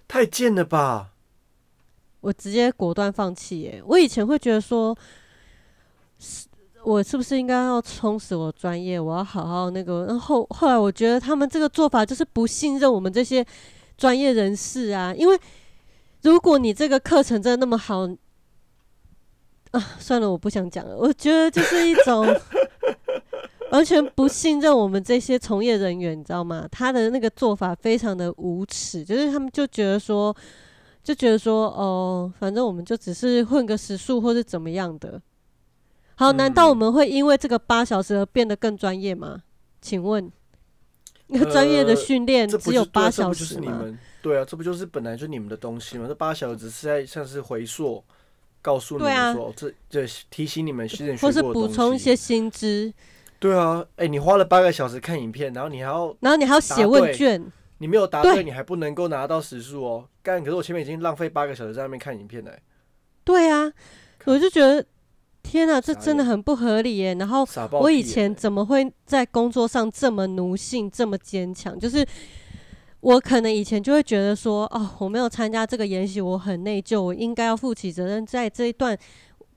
[0.08, 1.10] 太贱了吧！
[2.22, 3.82] 我直接果断放弃耶！
[3.84, 4.96] 我以前会觉得说，
[6.18, 6.48] 是
[6.82, 8.98] 我是不是应该要充实我专业？
[8.98, 10.06] 我要好好那个。
[10.06, 13.44] 然后后来我觉得他们这个做法就是不信任我们这些
[13.98, 15.38] 专业人士啊，因为
[16.22, 18.08] 如果你这个课程真的那么好，
[19.74, 20.96] 啊，算了，我不想讲了。
[20.96, 22.26] 我觉得就是一种
[23.72, 26.66] 完全不信任我们这些从业人员，你知道吗？
[26.70, 30.34] 他的那个做法非常的无耻，就是他们就觉得说。
[31.04, 35.20] 就觉得说，哦，反正我们就只是混个时数或是怎么样的。
[36.14, 39.42] 好，难道嗯我们会因为这个八小时而变得更专业吗？
[39.82, 40.32] 请问，
[41.26, 43.60] 那个专业的呃训练只有八小时吗？
[43.60, 46.06] 你们对啊，这不就是本来就你们的东西吗？
[46.08, 48.02] 这八小时只是在像是回溯，
[48.64, 52.90] 告诉你们说，这这提醒你们之前学或是过的东补充一些新知，
[53.38, 57.44] 对啊，哎、你花了八个小时看影片，然后你还要然后你还要写问卷，
[57.76, 58.42] 你没有答对，对。
[58.42, 60.08] 你还不能够拿到时数哦。
[60.22, 62.62] 干，可是我前面已经浪费八个小时在那边看影片了、欸。
[63.22, 63.70] 对啊，
[64.24, 64.82] 我就觉得
[65.42, 67.14] 天哪，这真的很不合理耶。
[67.16, 71.78] 然后我以前怎么会在工作上这么奴性、这么坚强？
[71.78, 72.06] 就是
[73.04, 78.98] 我可能以前就会觉得说，哦，我没有参加这个研习，我很内疚，我应该要负起责任，在这一段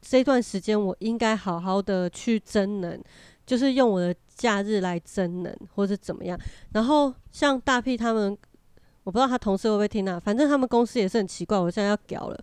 [0.02, 3.02] 这一段时间，我应该好好的去增能，
[3.46, 6.38] 就是用我的假日来增能，或者怎么样。
[6.74, 8.38] 然后像大 P 他们，
[9.06, 12.38] 我不知道他同事会不会听啊，反正他们公司也是很奇怪，我现在要屌了。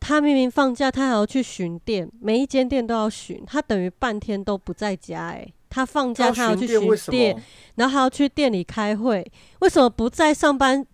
[0.00, 5.54] 他明明放假，他还要去巡店，每一间店都要巡，他等于半天都不在家、欸。
[5.70, 7.42] 他放假，他要去巡巡店？
[7.76, 9.24] 然后还要去店里开会，
[9.60, 10.84] 为什么不在上班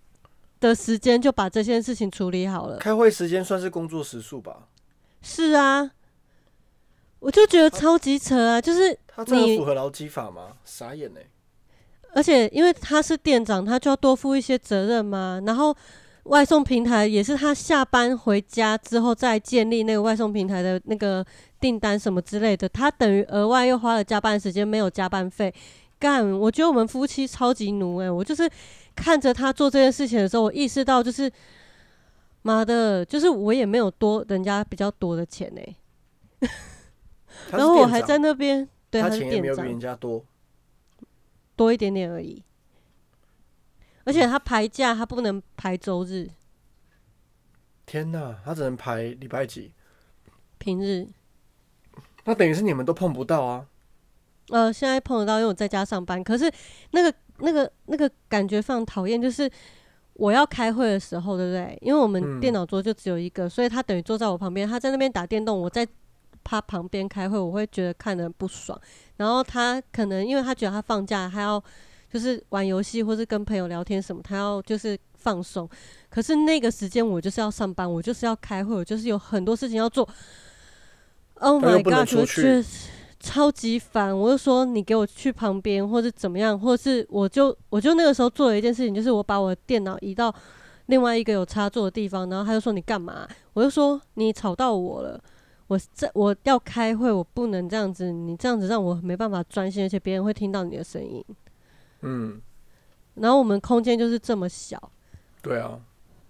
[0.60, 2.76] 的时间就把这件事情处理好了？
[2.76, 4.68] 开会时间算是工作时数吧？
[5.22, 5.90] 是啊，
[7.18, 8.60] 我就觉得超级扯啊！
[8.60, 10.52] 就是他这样你符合劳基法吗？
[10.64, 11.20] 傻眼呢、
[12.14, 15.40] 而且因为他是店长，他就要多负一些责任嘛。
[15.44, 15.74] 然后
[16.24, 21.24] 外送平台也是他下班回家之后再建立那个外送平台的那个
[21.61, 25.53] 订单什么之类的，他等于额外又花了加班时间，没有加班费。
[25.99, 28.51] 干，我觉得我们夫妻超级奴诶、我就是
[28.95, 31.33] 看着他做这件事情的时候，我意识到就是
[32.42, 35.77] 妈的，就是我也没有多人家比较多的钱诶、
[36.40, 36.49] 他
[37.53, 40.23] 是然后我还在那边，对，他他是店长钱也没有比，人家多。
[41.57, 42.42] 多一点点而已。
[44.05, 46.29] 而且他排假，他不能排周日、
[47.87, 49.73] 天哪，他只能排礼拜几？
[50.59, 51.09] 平日。
[52.26, 53.66] 那等于是你们都碰不到啊。
[54.50, 56.22] 呃，现在碰得到，因为我在家上班。
[56.22, 56.48] 可是
[56.92, 59.50] 那个、那个、那个感觉非常讨厌，就是
[60.12, 61.76] 我要开会的时候，对不对？
[61.80, 65.84] 因为我们嗯电脑桌就只有一个，所以他等于坐在我旁边，他在那边打电动，我在
[66.44, 68.80] 他旁边开会，我会觉得看得不爽。
[69.16, 71.60] 然后他可能因为他觉得他放假，他要
[72.12, 75.68] 就是玩游戏或是跟朋友聊天什么，他要就是放松。
[76.08, 80.08] 可是那个时间我就是要上班，我就是要开会，我就是有很多事情要做。
[81.40, 82.09] Oh my god！
[82.09, 82.64] 出去我觉得
[83.20, 84.16] 超级烦。
[84.16, 90.35] 我就说你给我去旁边，或者怎么样，或是我就我就那个时候做了一件事情，就是我把我的电脑移到
[90.87, 93.27] 另外一个有插座的地方，然后他就说你干嘛？
[93.53, 95.20] 我就说你吵到我了。
[95.68, 101.25] 我在我要开会，我不能这样子，你这样子让我没办法专心，而且别人会听到你的声音。
[102.03, 102.40] 嗯，
[103.14, 104.81] 然后我们空间就是这么小，
[105.42, 105.81] 对啊，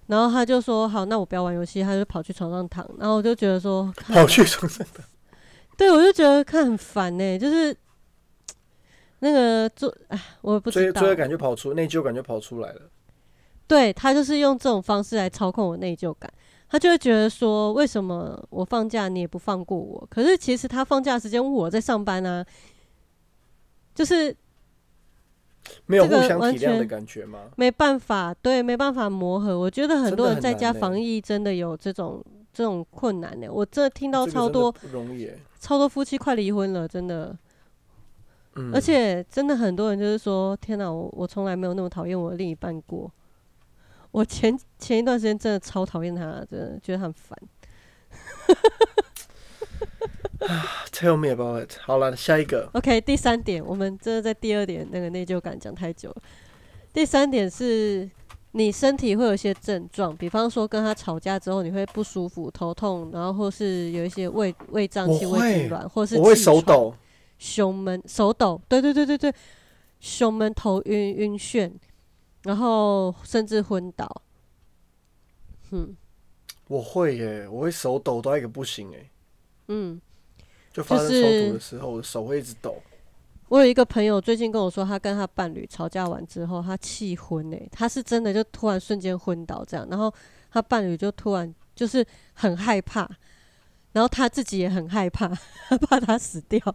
[0.06, 5.04] 然后他就说好，那我不要玩游戏，他就跑去床上躺，然后我就觉得说，跑去床上躺。
[5.76, 7.76] 对我就觉得看很烦呢、就是
[9.20, 12.82] 那个做，哎，我也不知道罪罪，恶感就跑出，内疚感就跑出来了。
[13.66, 16.32] 对他就是用这种方式来操控我内疚感，
[16.68, 20.06] 他就会觉得说，为什么我放假你也不放过我？
[20.08, 22.46] 可是其实他放假时间我在上班啊，
[23.94, 24.34] 就是
[25.86, 27.40] 没有互这个完相体谅的全感觉吗？
[27.56, 29.58] 没办法，对，没办法磨合。
[29.58, 35.38] 我觉得很多人在家防疫真的有这种这种困难呢、我真的听到超多不容易耶。
[35.58, 37.36] 超多夫妻快离婚了，真的。
[38.54, 43.10] 嗯，而且真的很多人就是说，天哪，我我从来没有那么讨厌我的另一半过。
[44.12, 47.38] 我前前一段时间真的超讨厌他，真的觉得很烦。
[50.96, 51.78] Tell me about it。
[51.82, 52.70] 好了，下一个。
[52.72, 56.22] OK，第三点，我们真的在第二点那个内疚感讲太久了。
[56.92, 58.08] 第三点是
[58.52, 66.94] 你身体会有一些症状，比方说跟他吵架之后，你会不舒服、头痛，然后或是有一些胃胃胀气、胃痉挛，或是我会、手抖，
[67.38, 69.34] 胸闷、手抖，对对对对对，
[70.00, 71.70] 胸闷、头晕、晕眩，
[72.44, 74.22] 然后甚至昏倒。
[75.70, 75.94] 嗯
[76.68, 79.10] 我会耶，我会手抖到一个不行哎，
[79.68, 80.00] 嗯，
[80.76, 82.76] 就发生就是冲突的时候，手会一直抖。
[83.48, 90.12] 我有一个朋友最近跟我说，他跟他伴侣吵架完之后，他气昏诶，他是真的就突然瞬间昏倒这样，然后
[90.50, 93.08] 他伴侣就突然就是很害怕，
[93.92, 95.28] 然后他自己也很害怕，
[95.68, 96.60] 他 怕他死掉。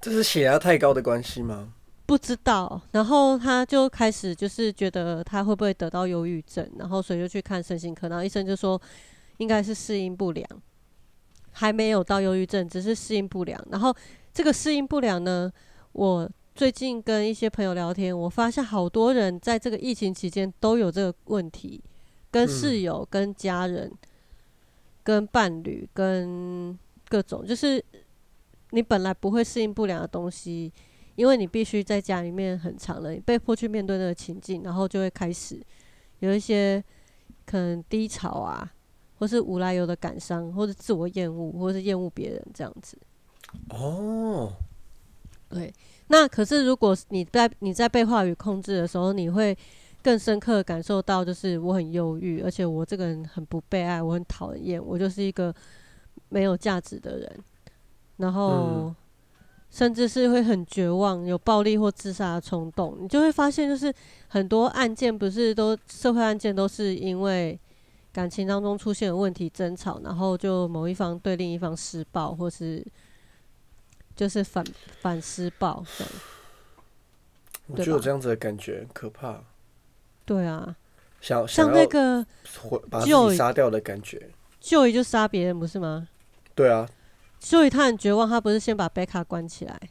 [0.00, 1.72] 这是血压太高的关系吗？
[2.06, 8.80] 不知道，然后他就开始就是觉得他会不会得到忧郁症，然后所以就去看身心科，然后医生就说
[9.38, 10.46] 应该是适应不良，
[11.52, 13.60] 还没有到忧郁症，只是适应不良。
[13.70, 13.94] 然后
[14.32, 15.50] 这个适应不良呢，
[15.92, 21.82] 我最近跟一些朋友聊天，我发现好多人在这个疫情期间都有这个问题，
[22.30, 23.90] 跟室友、跟家人、
[25.02, 27.84] 跟伴侣、跟各种，就是
[28.70, 30.72] 你本来不会适应不良的东西。
[31.16, 35.60] 因为你必须在家里面很长了，你被迫去面对那个情境，然后就会开始
[36.20, 36.82] 有一些
[37.44, 38.72] 可能低潮啊，
[39.20, 42.98] 或是无来由的感伤，或者自我厌恶，或是厌恶别人这样子。
[43.68, 44.50] 哦，
[45.48, 45.72] 对，
[46.08, 49.56] 那可是如果你在你在被话语控制的时候，你会
[50.02, 55.54] 更深刻的感受到，就是我很忧郁，而且我这个人很不被爱，我很讨厌，我就是一个
[56.30, 57.38] 没有价值的人，
[58.16, 58.48] 然后。
[58.50, 58.96] 嗯
[59.72, 63.94] 甚至是会很绝望，有暴力或自杀的冲动，你就会发现，就是
[64.26, 67.56] 很多案件不是都社会案件都是因为
[68.12, 72.84] 感情当中出现了问题争吵，然后就某一方对另一方施暴，或是
[74.16, 74.64] 就是反
[75.00, 76.12] 反施暴这样。
[77.68, 79.42] 我对吧就有这样子的感觉，很可怕。
[80.24, 80.76] 对啊，
[81.20, 82.24] 想像那个
[82.60, 84.30] 回把自己杀掉的感觉。
[84.60, 86.08] Joey 就杀别人不是吗
[86.54, 86.88] 对啊
[87.40, 89.72] ，？Joey 他很绝望，他不是先把贝卡关起来？
[89.72, 89.88] 哎、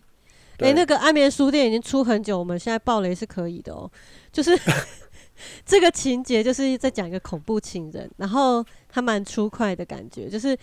[0.58, 3.90] 对那个安眠书店已经出很久，我们现在爆雷是可以的哦。
[4.32, 4.52] 就是
[5.66, 10.58] 这个情节就是在讲一个恐怖情人，然后他蛮粗快的感觉，就是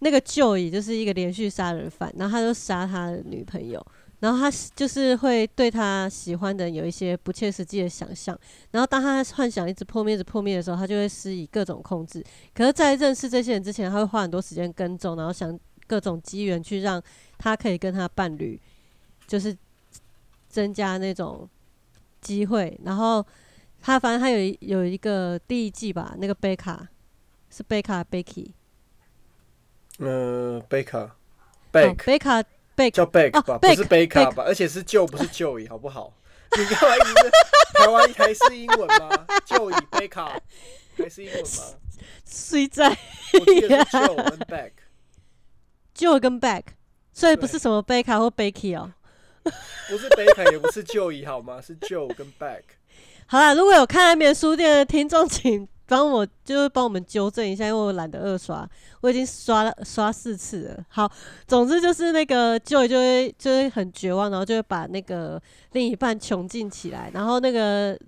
[0.00, 3.84] 那个旧友就是一个连续杀人犯，然后他就杀他的女朋友，
[4.20, 8.38] 然后他就是会对他喜欢的人有一些不切实际的想象，
[8.70, 12.24] 然后当他幻想一直破灭、一直破灭的时候，他就会施以各种控制。
[12.54, 17.02] 可是，在认识这些人之前，他会花很多时间跟踪，然后想各种机缘去让
[17.38, 18.60] 他可以跟他伴侣，
[19.26, 19.56] 就是
[20.48, 21.48] 增加那种
[22.20, 22.78] 机会。
[22.84, 23.24] 然后
[23.80, 26.88] 他反正他有一有一个第一季吧，那个贝卡
[27.50, 28.52] 是贝卡 Becky，
[29.98, 31.10] 呃，贝卡哦
[31.72, 32.42] ，Beck 贝卡
[32.74, 34.44] 贝叫 Beck 哦吧，不是贝卡吧？
[34.46, 36.12] 而且是旧，不是 Joey，好不好？
[36.58, 37.30] 你干嘛一直在
[37.74, 40.40] 台湾还是英文吗？Joey 贝卡
[40.96, 41.64] 还是英文吗？
[42.24, 46.62] 睡在我记得是 Joe 跟 Beck，Joe 跟 Back，
[47.12, 48.92] 所以不是什么贝卡或 Becky 哦。
[49.88, 51.60] 不是贝卡，也不是 Joey 好吗？
[51.60, 52.62] 是 Joe 跟 Beck。
[53.30, 58.66] 好啦，如果有看安眠书店的听众，请帮我就是帮我们纠正一下，因为我懒得二刷，
[59.02, 60.82] 我已经刷了刷四次了。
[60.88, 61.06] 好，
[61.46, 65.38] 总之就是那个 Joy 就会就会很绝望，然后就会把那个
[65.72, 67.98] 另一半囚禁起来，然后那个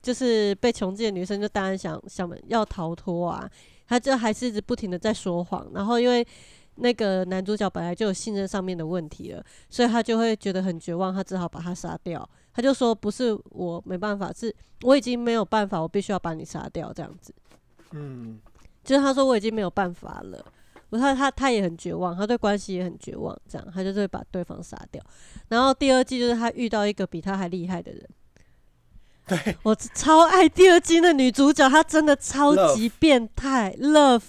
[0.00, 3.46] 就是被囚禁的女生就当然想想要逃脱啊，
[3.86, 6.26] 她就还是一直不停的在说谎，然后因为。
[6.76, 12.26] 那个男主角本来就有信任上面的问题了，所以他就会觉得很绝望，他只好把他杀掉。
[12.54, 17.34] 他就说：“不是我没办法，是我已经没有办法，我必须要把你杀掉。”这样子，
[17.92, 18.40] 嗯，
[18.84, 20.44] 就是他说我已经没有办法了。
[20.90, 25.02] 我他他他也很绝望，他对关系也很绝望，这样他就是会把对方杀掉。
[25.48, 28.08] 然后第二季就是他遇到一个比他还厉害的人。
[29.28, 34.24] 对我超爱第二季的女主角，她真的超级变态，love，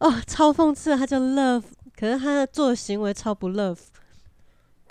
[0.00, 1.62] 哦，超讽刺，她叫 love，
[1.96, 3.78] 可是她做的行为超不 love。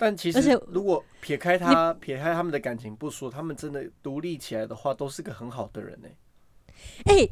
[0.00, 6.08] 但其实如果撇开他撇开他们的感情不说，他们真的独立起来的话，都是个很好的人呢、
[7.04, 7.28] 哎、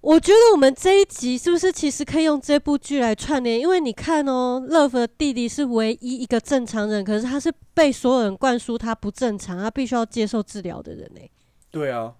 [0.00, 3.60] 我觉得我们这一集是不是其实可以用这部剧来串联？
[3.60, 11.20] 因为你看哦，Love 的弟弟是唯一一个正常人，可是他是被所有人灌输他不正常，他必须要接受治疗的人呢。
[11.70, 12.16] 对啊。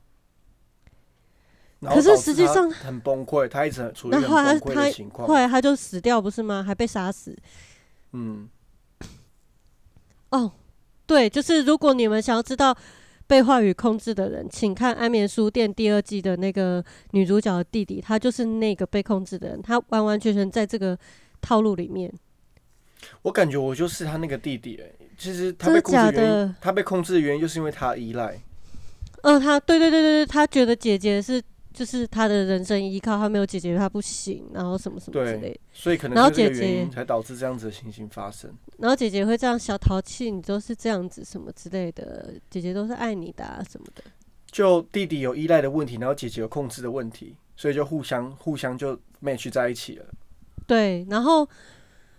[1.81, 5.35] 可是实际上很崩溃，他一直很处于崩溃他的情况后。
[5.35, 6.63] 来他就死掉不是吗？
[6.63, 7.37] 还被杀死。
[8.13, 8.49] 嗯，
[10.33, 10.53] 哦，
[11.07, 12.77] 对，就是如果你们想要知道
[13.27, 20.99] 被话语控制的人，请看《安眠书店》第二季的那个女主角的弟弟，他就是那个被控制的人，他完完全全在这个
[21.41, 22.13] 套路里面。
[23.23, 28.39] 我感觉我就是他那个弟弟哎、其实他被控制的原因，他被控制的原因就是因为他依赖。
[29.23, 31.43] 嗯，他对对对对对，他觉得姐姐是
[31.73, 38.53] 就是他的人生依靠，他没有姐姐他不行，然后什么什么之类所以可能然后姐姐才导致这样子的情形发生。
[38.79, 44.03] 然后姐姐会这样小淘气，你都是这样子什么之类的，姐姐都是爱你的、啊、什么的。
[44.51, 50.05] 就弟弟有依赖的问题，然后姐姐有控制的问题，所以就互相互相就 match 在一起了。
[50.67, 51.49] 对，然后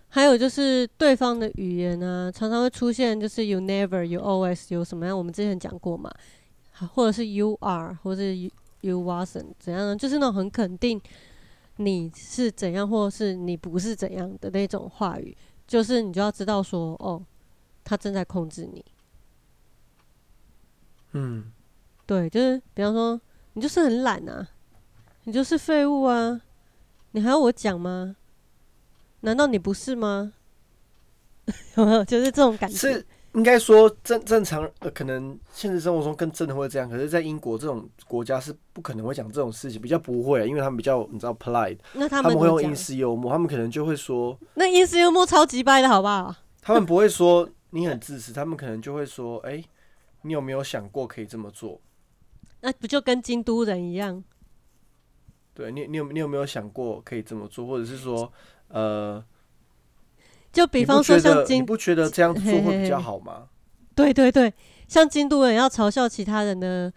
[0.08, 6.10] 还有就是对方的语言啊，常常会出现就是 you never, you always, you 什么样，我们之前讲过嘛，
[6.72, 8.50] 好或者是 you are，或者是
[8.86, 9.96] you wasn't 怎样呢？
[9.96, 11.00] 就是那种很肯定
[11.76, 17.22] 你是怎样，或是你不是怎样的那种话语，就是你就要知道说，哦，
[17.82, 18.84] 他正在控制你。
[21.12, 21.52] 嗯，
[22.06, 23.20] 对，就是比方说，
[23.54, 24.48] 你就是很懒啊，
[25.24, 26.40] 你就是废物啊，
[27.12, 28.16] 你还要我讲吗？
[29.20, 30.32] 难道你不是吗？
[31.76, 32.04] 有没有？
[32.04, 32.76] 就是这种感觉。
[32.76, 42.74] 是应该说正正常，呃，可能现实生活中更真的会这样，可是，在英国这种国家是不可能会讲这种事情，比较不会，因为他们比较你知道 polite，那他他们会用英？
[42.74, 46.34] 式幽默，他们可能就会说，那英式幽默超级掰的好不好？
[46.62, 49.62] 他们不会说你很自私，他们可能就会说，哎、
[50.22, 51.80] 你有没有想过可以这么做？
[52.60, 54.22] 那不就跟京都人一样？
[55.52, 58.32] 对你，你有你有没有想过可以这么做，或者是说，
[58.68, 59.24] 呃，
[60.54, 63.48] 就比方说像京，不觉得这样做会比较好吗？
[63.94, 64.52] 对 对对，
[64.88, 66.90] 像京都人要嘲笑其他人的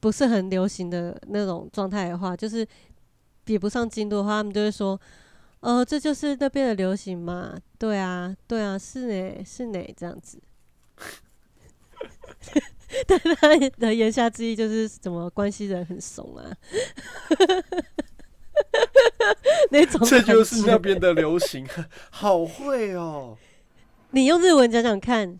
[0.00, 2.66] 不是很流行的那种状态的话，就是
[3.44, 4.98] 比不上京都的话，他们就会说，
[5.60, 7.54] 哦，这就是那边的流行嘛。
[7.78, 10.40] 对啊，对啊，是呢，是呢，这样子。
[13.06, 16.56] 但他的言下之意就是怎么关系人很怂啊，
[19.71, 21.67] 那种这就是感觉那边的流行，
[22.09, 23.37] 好会哦。
[24.11, 25.39] 你用日文讲讲看，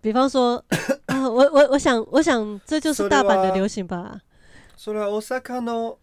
[0.00, 0.64] 比方说
[1.06, 4.20] 啊，我我我想我想这就是大阪的流行吧。
[4.78, 5.98] それは大阪の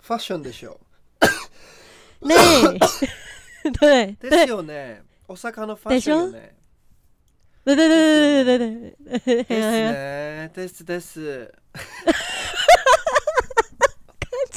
[0.00, 0.80] ファッションでしょ。
[2.22, 2.34] ね
[3.78, 5.02] 对ですよね。
[5.28, 6.54] 大阪のファッションよね。
[7.64, 10.50] 对对对对对对对ですね。
[10.54, 11.52] ですです。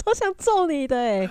[0.03, 1.29] 超想揍你的哎、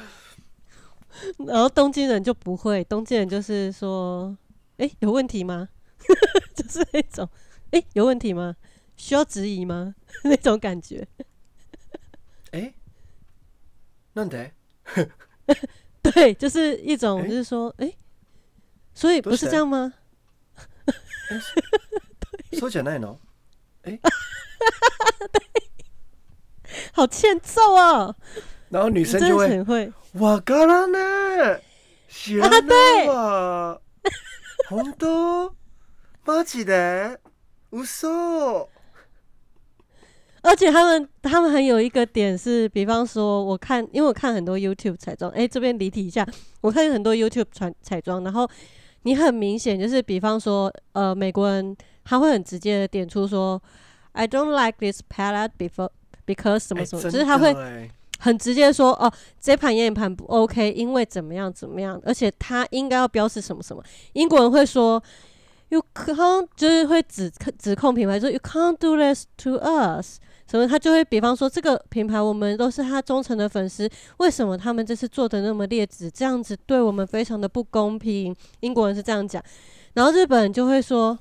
[1.39, 4.37] 然后东京人就不会，东京人就是说，
[4.77, 5.69] 哎、有问题吗？
[6.55, 7.29] 就是那种，
[7.71, 8.57] 哎、有问题吗？
[8.97, 9.95] 需要质疑吗？
[10.25, 11.07] 那种感觉。
[12.53, 12.73] え？
[14.15, 14.53] なんで？
[16.03, 17.93] 对，就是一种，诶就是说，哎、
[18.95, 19.95] 所以不是这样吗？
[22.53, 23.19] そうじゃないの？
[26.93, 28.17] 好欠揍哦！
[28.73, 31.61] 然后女你真的生就是会很会，わからねえ。
[32.11, 33.81] 知らないわ。
[34.69, 35.53] 本当？
[36.25, 37.19] マジで？
[37.71, 38.69] 嘘。
[40.41, 46.27] 而且他们他们很有一个点是，比方说，我看，因为我看很多 YouTube 彩妆，哎、这边离题一下，
[46.61, 48.49] 我看很多 YouTube 彩彩妆，然后
[49.03, 53.61] 你很明显就是，比方说，呃，美国人他会很直接的点出说，
[54.13, 55.91] I don't like this palette before
[56.25, 57.91] because 什么什么，哎真就是他会的哎
[58.24, 63.84] 很直接说，哦，这盘眼影盘不 OK，因为怎么样怎么样，而且它应该要标示什么什么。
[64.14, 65.04] 英国人会说
[65.68, 70.20] ，You can't，就是会指指控品牌说 You can't do this to us，
[70.50, 78.34] 什么他就会比方说这个品牌我们都是他忠诚的粉丝，为什么他们这次做的那么劣质，这样子对我们非常的不公平？
[78.62, 79.44] 英国人是这样讲，
[79.96, 81.20] 然后日本人就会说。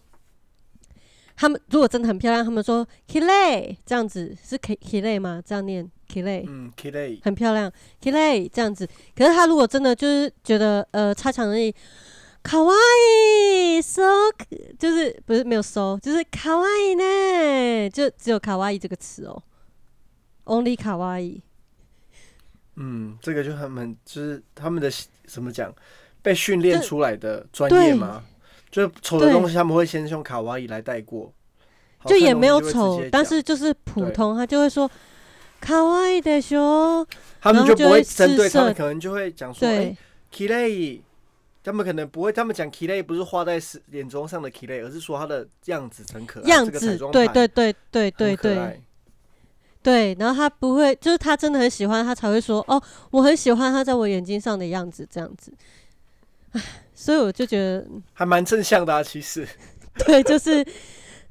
[1.34, 5.42] 他们如果真的很漂亮，他们说 Kile 这样子是 K Kile 吗？
[5.44, 6.44] 这样念 Kile。
[6.46, 7.20] 嗯，綺麗。
[7.24, 8.86] 很漂亮 k i l e 这样子。
[9.16, 11.74] 可是他如果真的就是觉得呃差强人意，
[12.42, 14.02] 卡哇伊 so
[14.78, 19.42] 就是不是没有 so，就是卡哇伊呢，就只有卡哇伊这个词哦
[20.44, 21.40] ，only 卡哇伊。
[22.76, 24.90] 嗯，这个就他们就是他们的
[25.26, 25.72] 怎么讲，
[26.20, 28.22] 被训练出来的专对业嘛，
[28.70, 31.32] 就是丑的对东西他们会先用卡哇伊来带过，
[32.06, 34.90] 就也没有丑但是就是普通，他就会说
[35.62, 37.06] 卡哇伊的熊，
[37.40, 39.96] 他们就不会针对他们，可能就会讲说，哎对
[40.30, 41.02] ，k i l e
[41.64, 48.82] 他们可能不会，他们讲 k i l e 不是画在是脸妆上的 k i l e 而是说他的样子很可爱，样子，对对对对对对。
[49.84, 55.52] 对，然后他不会，就是他真的很喜欢，他才会说哦，我很喜欢他在我眼睛上的样子，这样子。
[56.52, 56.62] 唉，
[56.94, 59.44] 所以我就觉得还蛮正向的啊，其实。
[60.06, 60.64] 对，就是，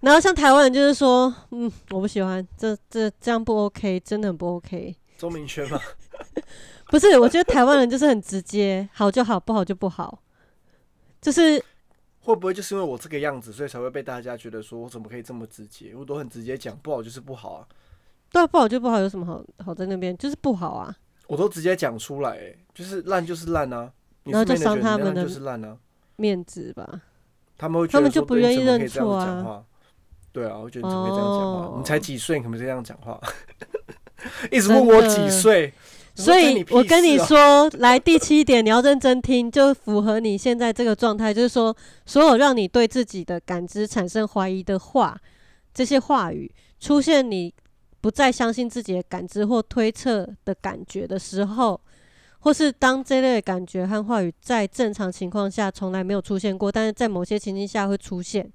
[0.02, 4.96] 然后像台湾人就是说，嗯，我不喜欢，这这这样不 OK，真的很不 OK。
[5.18, 5.80] 周明轩吗，
[6.90, 10.20] 不是，我觉得台湾人就是很直接，好就好，不好就不好，
[11.22, 11.64] 就是
[12.22, 15.94] 会不会就是因为我这个样子，所以才会被大家觉得说我怎么可以这么直接？
[15.96, 17.68] 我都很直接讲，不好就是不好啊，
[18.32, 20.96] 对啊，不好就不好，有什么好好在那边，就是不好啊。
[21.28, 23.92] 我都直接讲出来，哎，就是烂就是烂啊，
[24.24, 25.78] 然后就伤他们的就是烂啊，
[26.16, 27.02] 面子吧，
[27.56, 29.64] 他们他们就不愿意认错啊？
[30.32, 31.66] 对啊，我觉得你怎么可以这样讲话？
[31.66, 33.20] 哦你才几岁，你可不可以这样讲话？
[34.52, 35.74] 一直问我几岁，
[36.14, 41.76] 所以我跟你说，来第七点，你要认真听，就符合你现在这个状态，就是说，
[42.06, 45.20] 所有让你对自己的感知产生怀疑的话，
[45.74, 47.54] 这些话语出现，你
[48.00, 51.82] 不再相信自己的感知或推测的感觉的时候，
[52.40, 58.48] 或是当这类的感觉和话语在正常情况下从来没有出现过，但是在某些情境下会出现，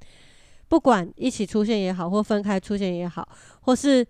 [0.69, 3.29] 不管一起出现也好，或分开出现也好，
[3.61, 4.07] 或是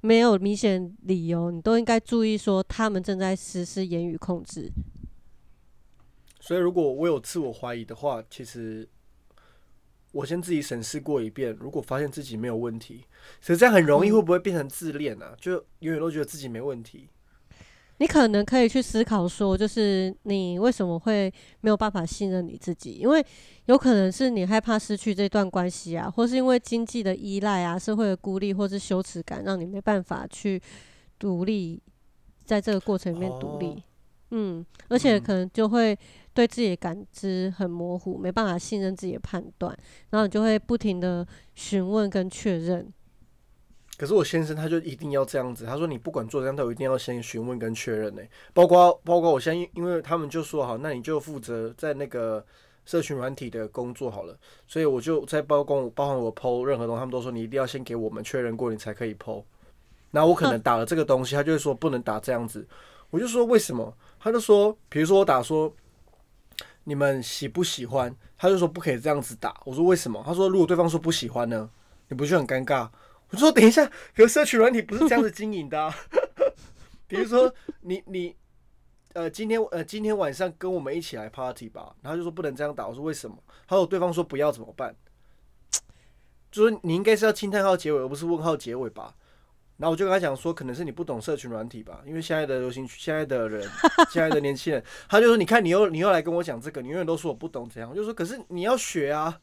[0.00, 4.70] 没有明显理由，你都应该注意说他们正在实施言语控制。
[6.40, 8.88] 所以如果我有自我怀疑的话，其实
[10.12, 13.04] 我先自己审视过一遍，如果发现自己没有问题，
[13.40, 15.34] 其实这样很容易嗯会不会变成自恋啊？
[15.40, 17.08] 就永远都觉得自己没问题。
[17.98, 22.92] 你可能可以去思考说，就是你为什么会没有办法信任你自己？
[22.92, 23.24] 因为
[23.66, 30.60] 有可能是你害怕失去这段关系啊，或是因为经济的依赖啊、社会的孤立或是羞耻感，让你没办法去
[31.18, 31.82] 独立，
[32.44, 33.66] 在这个过程里面独立。
[33.66, 33.82] 哦
[34.30, 35.98] 嗯，而且嗯可能就会
[36.34, 39.74] 对自己的感知很模糊，没办法信任自己的判断，
[40.10, 42.86] 然后你就会不停的询问跟确认。
[43.98, 48.22] 可是我先生他就一定要这样子，他说你不管做这样，都一定要先询问跟确认呢、
[48.54, 52.42] 包括包括我现在，因为他们就说好，那你就负责在那个
[52.86, 54.38] 社群软体的工作好了，
[54.68, 59.42] 所以我就在包括包含我 PO 任何东西，他们都说你一定要先给我们确认过，你才可以 PO。
[60.12, 62.66] 然后我可能打了这个东西，他就会说不能打这样子，
[63.10, 63.92] 我就说为什么？
[64.20, 65.70] 他就说，比如说我打说
[66.84, 68.14] 你们喜不喜欢？
[68.38, 69.60] 他就说不可以这样子打。
[69.64, 70.22] 我说为什么？
[70.24, 71.68] 他说如果对方说不喜欢呢，
[72.08, 72.88] 你不是很尴尬？
[73.30, 75.94] 我说等一下，可是社群软体不是这样子经营的、啊。
[77.06, 77.52] 比如说
[77.82, 78.34] 你你
[79.14, 82.86] 呃今天呃今天晚上跟我们一起来 party 吧，然后就说不能这样打。
[82.86, 83.36] 我说为什么？
[83.66, 84.94] 还有对方说不要怎么办？
[86.50, 89.14] 就说你应该是要惊叹号结尾，而不是问号结尾吧。
[89.76, 93.62] 然后我就跟他讲说，可能是你不懂社群软体吧，因为现在的流行，现在的人，
[94.10, 99.40] 现在的年轻人，他就说，你看你又你又来跟我讲这个，你永远都说我不懂怎样，我就说，可是你要学啊，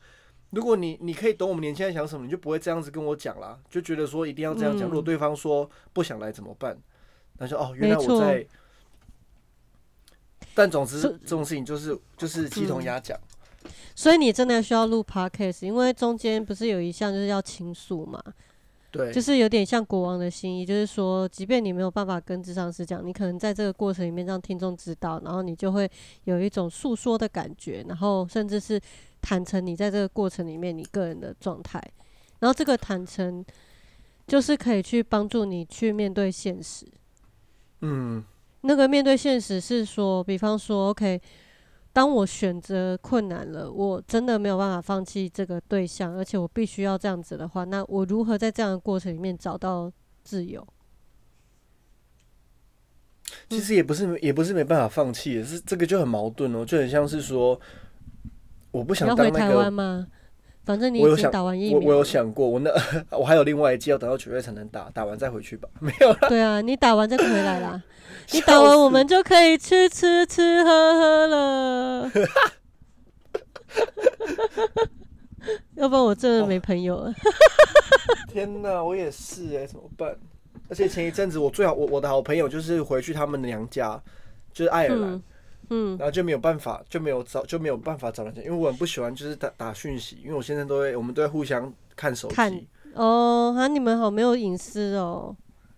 [0.55, 4.87] 如果你你可以懂我们年轻人想什么，你就不会这样子跟我讲啦，就觉得说一定要这样讲。
[4.87, 6.75] 嗯如果对方说不想来怎么办？
[7.37, 8.47] 那就哦，原来我在。
[10.53, 13.19] 但总之这种事情就是就是鸡同鸭讲，
[13.93, 18.23] 所以你真的需要录 podcast，因为中间不是有一项就是要倾诉嘛，
[18.89, 25.89] 对，就是有点像国王的心意，就是说，即便你没有办法跟智商师讲，你可能在这个过程里面让听众知道，然后你就会
[26.23, 28.79] 有一种诉说的感觉，然后甚至是
[29.27, 31.81] 坦诚你在这个过程里面你个人的状态，
[32.41, 33.43] 然后这个坦诚
[34.27, 36.85] 就是可以去帮助你去面对现实。
[37.81, 38.23] 嗯
[38.61, 41.19] 那个面对现实是说，比方说，OK，
[41.91, 49.91] 当我选择困难了，我真的没有办法放弃这个对象，而且我必须要这样子的话，那我如何在这样的过程里面找到
[50.23, 50.63] 自由？
[53.49, 57.59] 其实也不是也不是没办法放弃，是这个就很矛盾哦，就很像是说，
[58.75, 60.07] 我不你要回台想当那个湾吗？
[60.65, 62.71] 反正你已经打完疫苗了，我我有想过，我那
[63.17, 65.69] 我还有另外一季要等到九月才能打，打完再回去吧。
[65.79, 67.81] 没有啦，对啊，你打完再回来啦。
[68.33, 72.11] 你打完，我们就可以去吃吃喝喝了。
[75.75, 77.13] 要不然我真的没朋友了。
[78.27, 80.15] 天哪，我也是哎、怎么办？
[80.67, 84.01] 而且前一阵子我最好我我的好朋友就是回去他们的娘家，
[84.51, 85.23] 就是爱尔兰，嗯
[85.69, 95.35] 嗯然后就没有办法就没有找就没有办法找人家，因为我很不喜欢就是打打讯息，因为我现在都会我们都会互相看手看机，哦，啊，你们好没有隐私哦，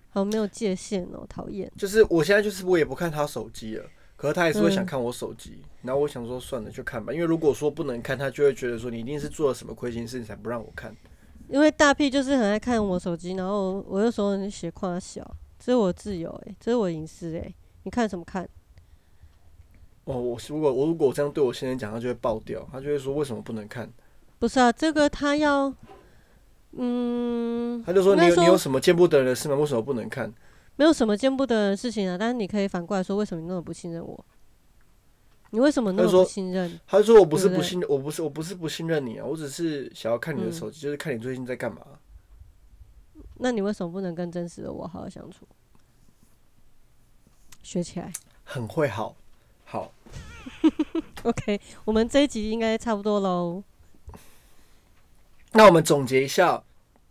[0.10, 1.72] 好没有界限哦，讨厌。
[1.78, 3.86] 就是我现在就是我也不看他手机了。
[4.18, 10.92] 可是他还是会想嗯看我手机，然后我想说算了就看吧，因为如果说不能看，他就会觉得说你一定是做了什么亏心事，你才不让我看。
[11.48, 15.24] 因为大屁就是很爱看我手机，然后我有时候很写夸小，
[15.60, 18.50] 这是我自由诶、这是我隐私诶、你看什么看？
[20.08, 23.91] 哦，我如果我如果这样对我先生讲，他就会爆掉，他就会说为什么不能看？
[24.39, 25.74] 不是啊，这个他要，
[26.72, 29.55] 嗯，他就说你有你有什么见不得人的事吗？
[29.55, 30.34] 为什么不能看？
[30.78, 34.26] 没有什么见不得人的事情啊，但是你可以反过来说，为什么你那么不信任我？
[35.49, 36.80] 你为什么那么不信任？
[36.88, 41.82] 他就说我不是对不信任，我不是我不是不信任你啊，我只是想要看你的嗯手机，就是看你最近在干嘛。
[43.39, 45.45] 那你为什么不能跟真实的我好好相处？
[47.62, 48.12] 学起来。
[48.43, 49.16] 很会好，
[49.70, 49.91] 好，
[51.24, 53.61] OK，我们这一集应该差不多喽。
[55.51, 56.63] 那我们总结一下，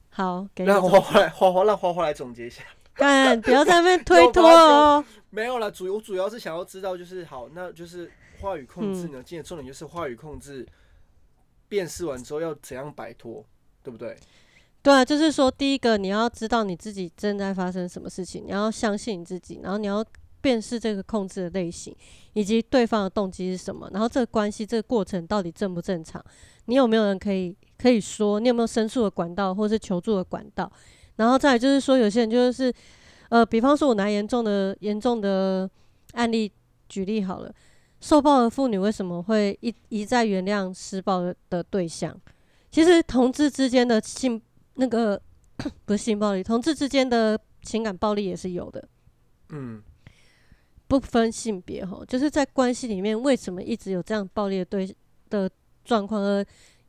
[0.09, 2.63] 好，让花花来花花让花花来总结一下。
[2.95, 5.05] 干，不要在那边 推脱哦。
[5.29, 9.23] 没有啦，主我主要是想要知道，就是好，那就是话语控嗯制呢。
[9.23, 10.67] 今天重点就是话语控制，
[11.69, 13.45] 辨识完之后要怎样摆脱，
[13.83, 14.17] 对不对？
[14.83, 20.03] 对啊，就是说，第一个你要知道你自己正在发生什么事情，你要相信你自己，然后你要
[20.47, 21.93] 辨识这个控制的类型，
[22.35, 26.25] 以及对方的动机是什么，然后这个关系这个过程到底正不正常，
[26.67, 30.71] 你有没有人可以可以说，你有没有申诉的管道或是求助的管道，
[31.17, 32.73] 然后再就是说，有些人就是
[33.29, 35.69] 呃，比方说我拿严重的严重的
[36.13, 36.53] 案例
[36.89, 37.53] 举例好了，
[38.01, 42.17] 受暴的妇女为什么会一一再原谅施暴的的对象？
[42.71, 44.41] 其实同志之间的性
[44.75, 45.21] 那个
[45.85, 48.89] 不是性暴力，同志之间的情感暴力也是有的，
[49.49, 49.83] 嗯，
[50.89, 54.97] 不分性别哈，就是在关系里面为什么一直有这样暴力的对
[55.29, 55.51] 的
[55.85, 56.45] 状况，而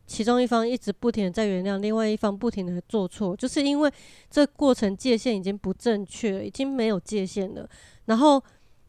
[0.05, 3.91] 其中一方一直不停的在原谅，另外一方不停的做错，就是因为
[4.29, 7.69] 这过程界限已经不正确，已经没有界限了，
[8.05, 8.41] 然后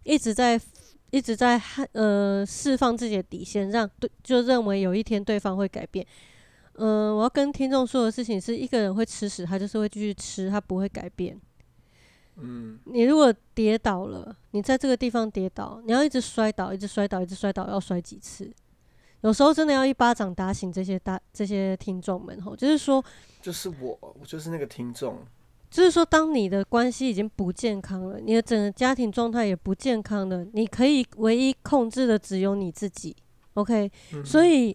[0.05, 0.61] 一直在
[1.11, 1.61] 一直在
[1.93, 6.07] 呃释放自己的底线，让对就认为有一天对方会改变。
[6.75, 11.37] 嗯、我要跟听众说的事情是，一个人会吃屎，他就是会继续吃，他不会改变。
[12.41, 18.51] 嗯，你如果跌倒了，你在这个地方跌倒，你要一直摔倒，一直摔倒，一直摔倒，要摔几次？
[19.23, 23.05] 有时候真的要一巴掌打醒这些大这些听众们吼，就是说，
[23.43, 25.19] 就是我，我就是那个听众。
[25.71, 33.15] 就是说，当你的关系已经不健康了，你的整个家庭状态也不健康了，你可以唯一控制的只有你自己
[33.55, 34.75] ，OK？、嗯所以，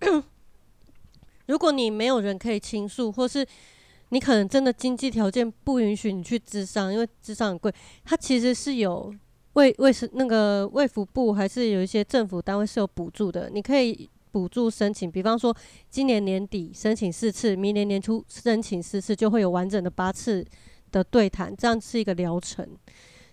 [1.46, 3.46] 如果你没有人可以倾诉，或是
[4.12, 7.72] 你可能真的经济条件不允许你去智商，因为智商很贵，
[8.04, 9.10] 它其实是有
[9.54, 15.56] 卫卫生那个卫福部还是有一些政府单位是有补助的，你可以补助申请，比方说
[15.88, 20.44] 今年年底申请四次，明年年初申请四次，就会有完整的八次
[20.90, 22.68] 的对谈，这样是一个疗程，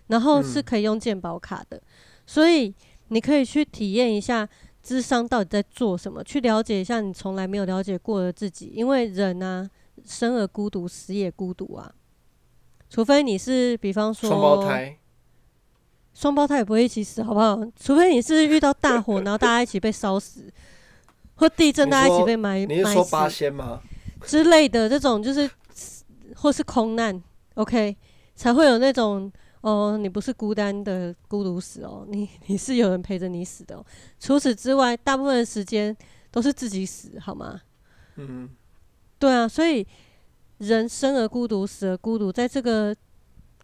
[0.06, 0.64] 然后是嗯。
[0.64, 1.78] 可以用健保卡的，
[2.26, 2.74] 所以
[3.08, 4.48] 你可以去体验一下
[4.82, 9.68] 智商到底在做什么，去了解一下你从来没有了解过的自己，因为人啊，
[10.06, 11.92] 生而孤独，死也孤独啊。
[12.88, 14.98] 除非你是，比方说双胞胎，
[16.12, 17.58] 双胞胎也不会一起死，好不好？
[17.76, 20.52] 除非你是遇到大火， 然后大家一起被烧死，
[21.36, 23.80] 或地震大家一起被埋你是埋说八仙吗？
[24.22, 25.48] 之类的，这种就是
[26.34, 27.22] 或是空难
[27.54, 27.96] ，OK，
[28.34, 29.30] 才会有那种
[29.60, 33.86] 哦，你不是孤单的孤独死哦，你你是有人陪着你死的哦。
[34.18, 35.96] 除此之外，大部分的时间
[36.30, 37.60] 都是自己死，好吗？
[38.16, 38.50] 嗯，
[39.20, 39.86] 对啊，所以
[40.58, 42.96] 人生而孤独，死而孤独，在这个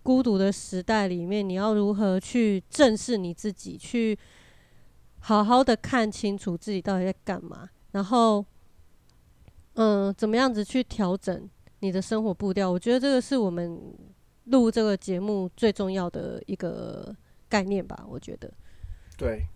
[0.03, 4.17] 孤独的时代里面，你要如何去正视你自己，去
[5.21, 8.45] 好好的看清楚自己到底在干嘛，然后，
[9.75, 11.49] 嗯，怎么样子去调整
[11.81, 12.71] 你的生活步调？
[12.71, 13.81] 我觉得这个是我们
[14.45, 17.17] 录这个节目最重要的一个
[17.49, 18.05] 概念吧。
[18.09, 18.53] 我觉得，
[19.17, 19.47] 对，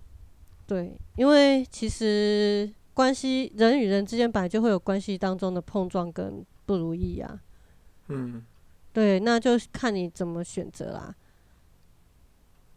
[0.66, 7.40] 对，因为其实关系人与人之间本来就会有关系当中的碰撞跟不如意啊。
[8.08, 8.44] 嗯，
[8.92, 11.14] 对，那就看你怎么选择啦。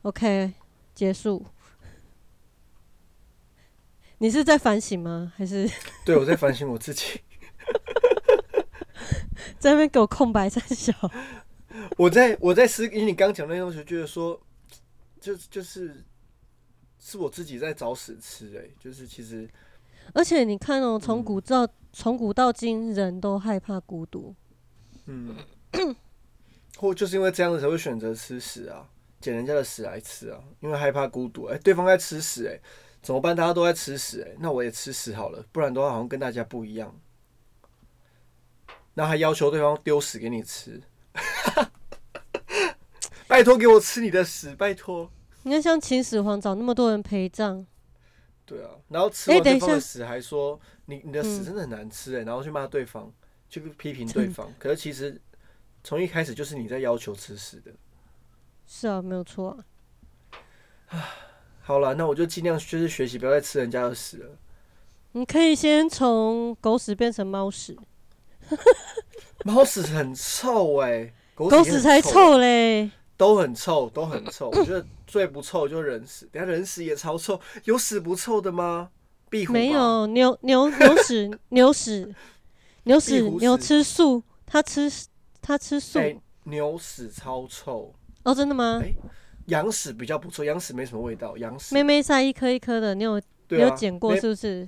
[0.03, 0.53] OK，
[0.93, 1.45] 结束。
[4.19, 5.33] 你是在反省吗？
[5.35, 5.69] 还是
[6.05, 7.19] 对我在反省我自己，
[9.59, 10.93] 在那边给我空白在笑？
[11.97, 14.39] 我在我在思，因为你刚讲那些东西，觉得说，
[15.19, 16.05] 就就是
[16.99, 19.49] 是我自己在找死吃，哎，就是其实，
[20.13, 24.35] 而且你看哦，从嗯古到从古到今，人都害怕孤独。
[25.05, 25.35] 嗯，
[26.77, 28.87] 或就是因为这样子才会选择吃屎啊，
[29.19, 32.59] 捡人家的屎来吃啊，因为害怕孤独，哎，对方在吃屎，哎，
[33.01, 33.35] 怎么办？
[33.35, 36.95] 大家都在吃屎，哎，那我也吃屎好了，不然的话好像跟大家不一样。
[38.93, 40.81] 然后还要求对方丢屎给你吃，
[43.27, 45.09] 拜托给我吃你的屎，拜托。
[45.41, 47.65] 你看，像秦始皇找那么多人陪葬，
[48.45, 53.11] 对啊，然后吃完对方的屎还说你你的屎嗯真的很难吃哎、然后去骂对方，
[53.49, 54.51] 去批评对方。
[54.59, 55.19] 可是其实
[55.83, 57.71] 从一开始就是你在要求吃屎的。
[58.67, 59.57] 是啊，没有错
[60.89, 60.99] 啊。
[61.61, 64.37] 好了，那我就尽量就是学习不要再吃人家的屎了。
[65.13, 67.77] 你可以先从狗屎变成猫屎，
[69.45, 72.91] 猫屎很臭哎、狗狗也很屎才臭嘞。
[73.15, 74.49] 都很臭，都很臭。
[74.49, 78.89] 我觉得最不臭就是人屎，等下人屎也超臭，有屎不臭的吗？
[79.29, 82.11] 壁虎没，有牛牛牛屎牛屎
[82.85, 84.91] 牛屎牛吃素，它吃
[85.39, 87.93] 它吃素、哎、牛屎超臭，
[88.23, 88.81] 哦，真的吗？
[88.83, 88.91] 哎
[89.45, 94.67] 羊屎比较不臭，羊屎没什么味道，羊屎妹妹赛一颗一颗的，你有、你有捡过是不是？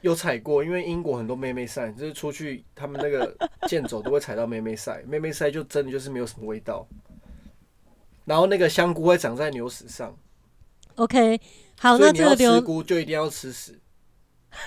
[0.00, 3.36] 有踩过，因为英国很多妹妹赛，就是出去他们那个
[3.68, 6.88] 健走都会踩到妹妹赛，妹妹赛就真的就是没有什么味道。
[8.24, 10.16] 然后那个香菇会长在牛屎上
[10.96, 11.40] ，OK，
[11.78, 13.78] 好，那这个留菇就一定要吃屎。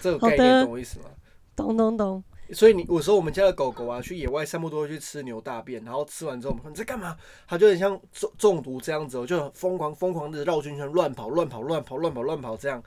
[0.00, 1.06] 这个概念懂我意思吗？
[1.56, 2.22] 懂懂懂，
[2.52, 7.16] 所以你有时候我们家的狗狗啊，去野外散步都会去吃牛大便，然后吃完之后我们说你在干嘛？
[7.48, 12.80] 它就很像中中毒这样子、哦，就很疯狂疯狂的绕圈圈乱跑乱跑乱跑乱跑乱跑这样。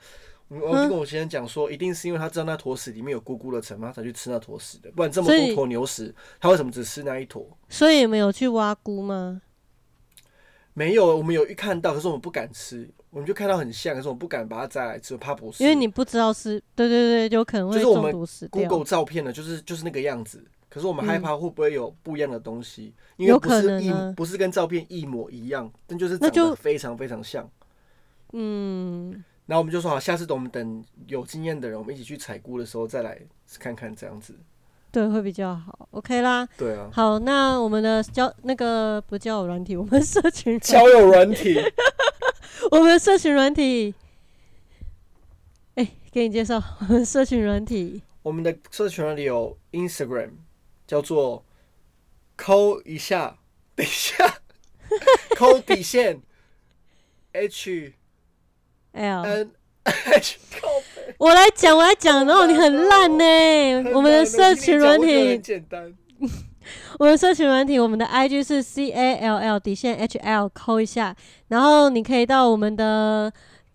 [0.59, 7.47] 我我就跟我先生讲说，一定是因为他知道那坨屎里面有咕咕的成分，他才去吃那坨屎的，不然这么多坨牛屎，他为什么只吃那一坨？
[7.69, 9.41] 所以你们有去挖菇吗？
[10.73, 15.63] 没有，我们有一看到，可是我们不敢吃，我们就看到很像，可是我们不敢把它摘来吃，怕不是。
[15.63, 18.67] 因为你不知道是，对对对，有可能会就是我们中毒死掉。
[18.67, 20.43] Google 照片呢，就是就是那个样子。
[20.69, 27.49] 可是我们害怕会不会有不一样的东西，因为不是一、不是跟照片一模一样，但就是长得非常非常像。
[28.31, 29.21] 嗯，
[29.51, 33.19] 然后我们就说好，下次等我们等有经验的人，我们一起去采菇的时候再来
[33.59, 34.33] 看看这样子。
[34.93, 35.89] 对，会比较好。
[35.91, 41.57] OK 啦，对啊，好，那我们的交那个不交友软体， 我们社群交友软体，
[42.71, 43.93] 我们社群软体，
[45.75, 50.29] 哎、给你介绍我们社群软体，我们的社群软体有 Instagram，
[50.87, 51.43] 叫做
[52.37, 53.37] 抠一下，
[53.75, 54.39] 等一下，
[55.35, 56.21] 抠底线
[57.33, 57.95] H
[58.93, 59.47] H。
[61.17, 65.93] 我来讲，我来讲，然后你很烂呢、很我们的社群软体很，简单。
[66.99, 71.15] 我们社群软体，我们的 IG 是 C A L L 底线 H L 扣一下，
[71.47, 73.33] 然后你可以到我们的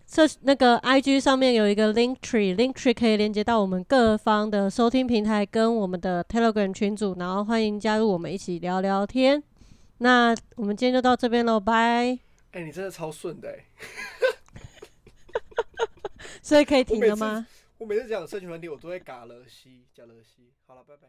[0.09, 9.43] 社那个 IG 上面有一个 Link Tree，Link Tree 可以连接到我们各方的收听平台跟我们的 Telegram 群组，然后欢迎加入我们一起聊聊天。
[9.97, 12.17] 那我们今天就到这边喽，拜。
[12.53, 13.55] 哎、你真的超顺的哎、
[16.41, 17.47] 所以可以停了吗？
[17.77, 20.53] 我每次讲社群问题，我都会嘎了西，加了西。
[20.65, 21.07] 好了，拜拜。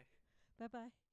[0.58, 1.07] 拜拜。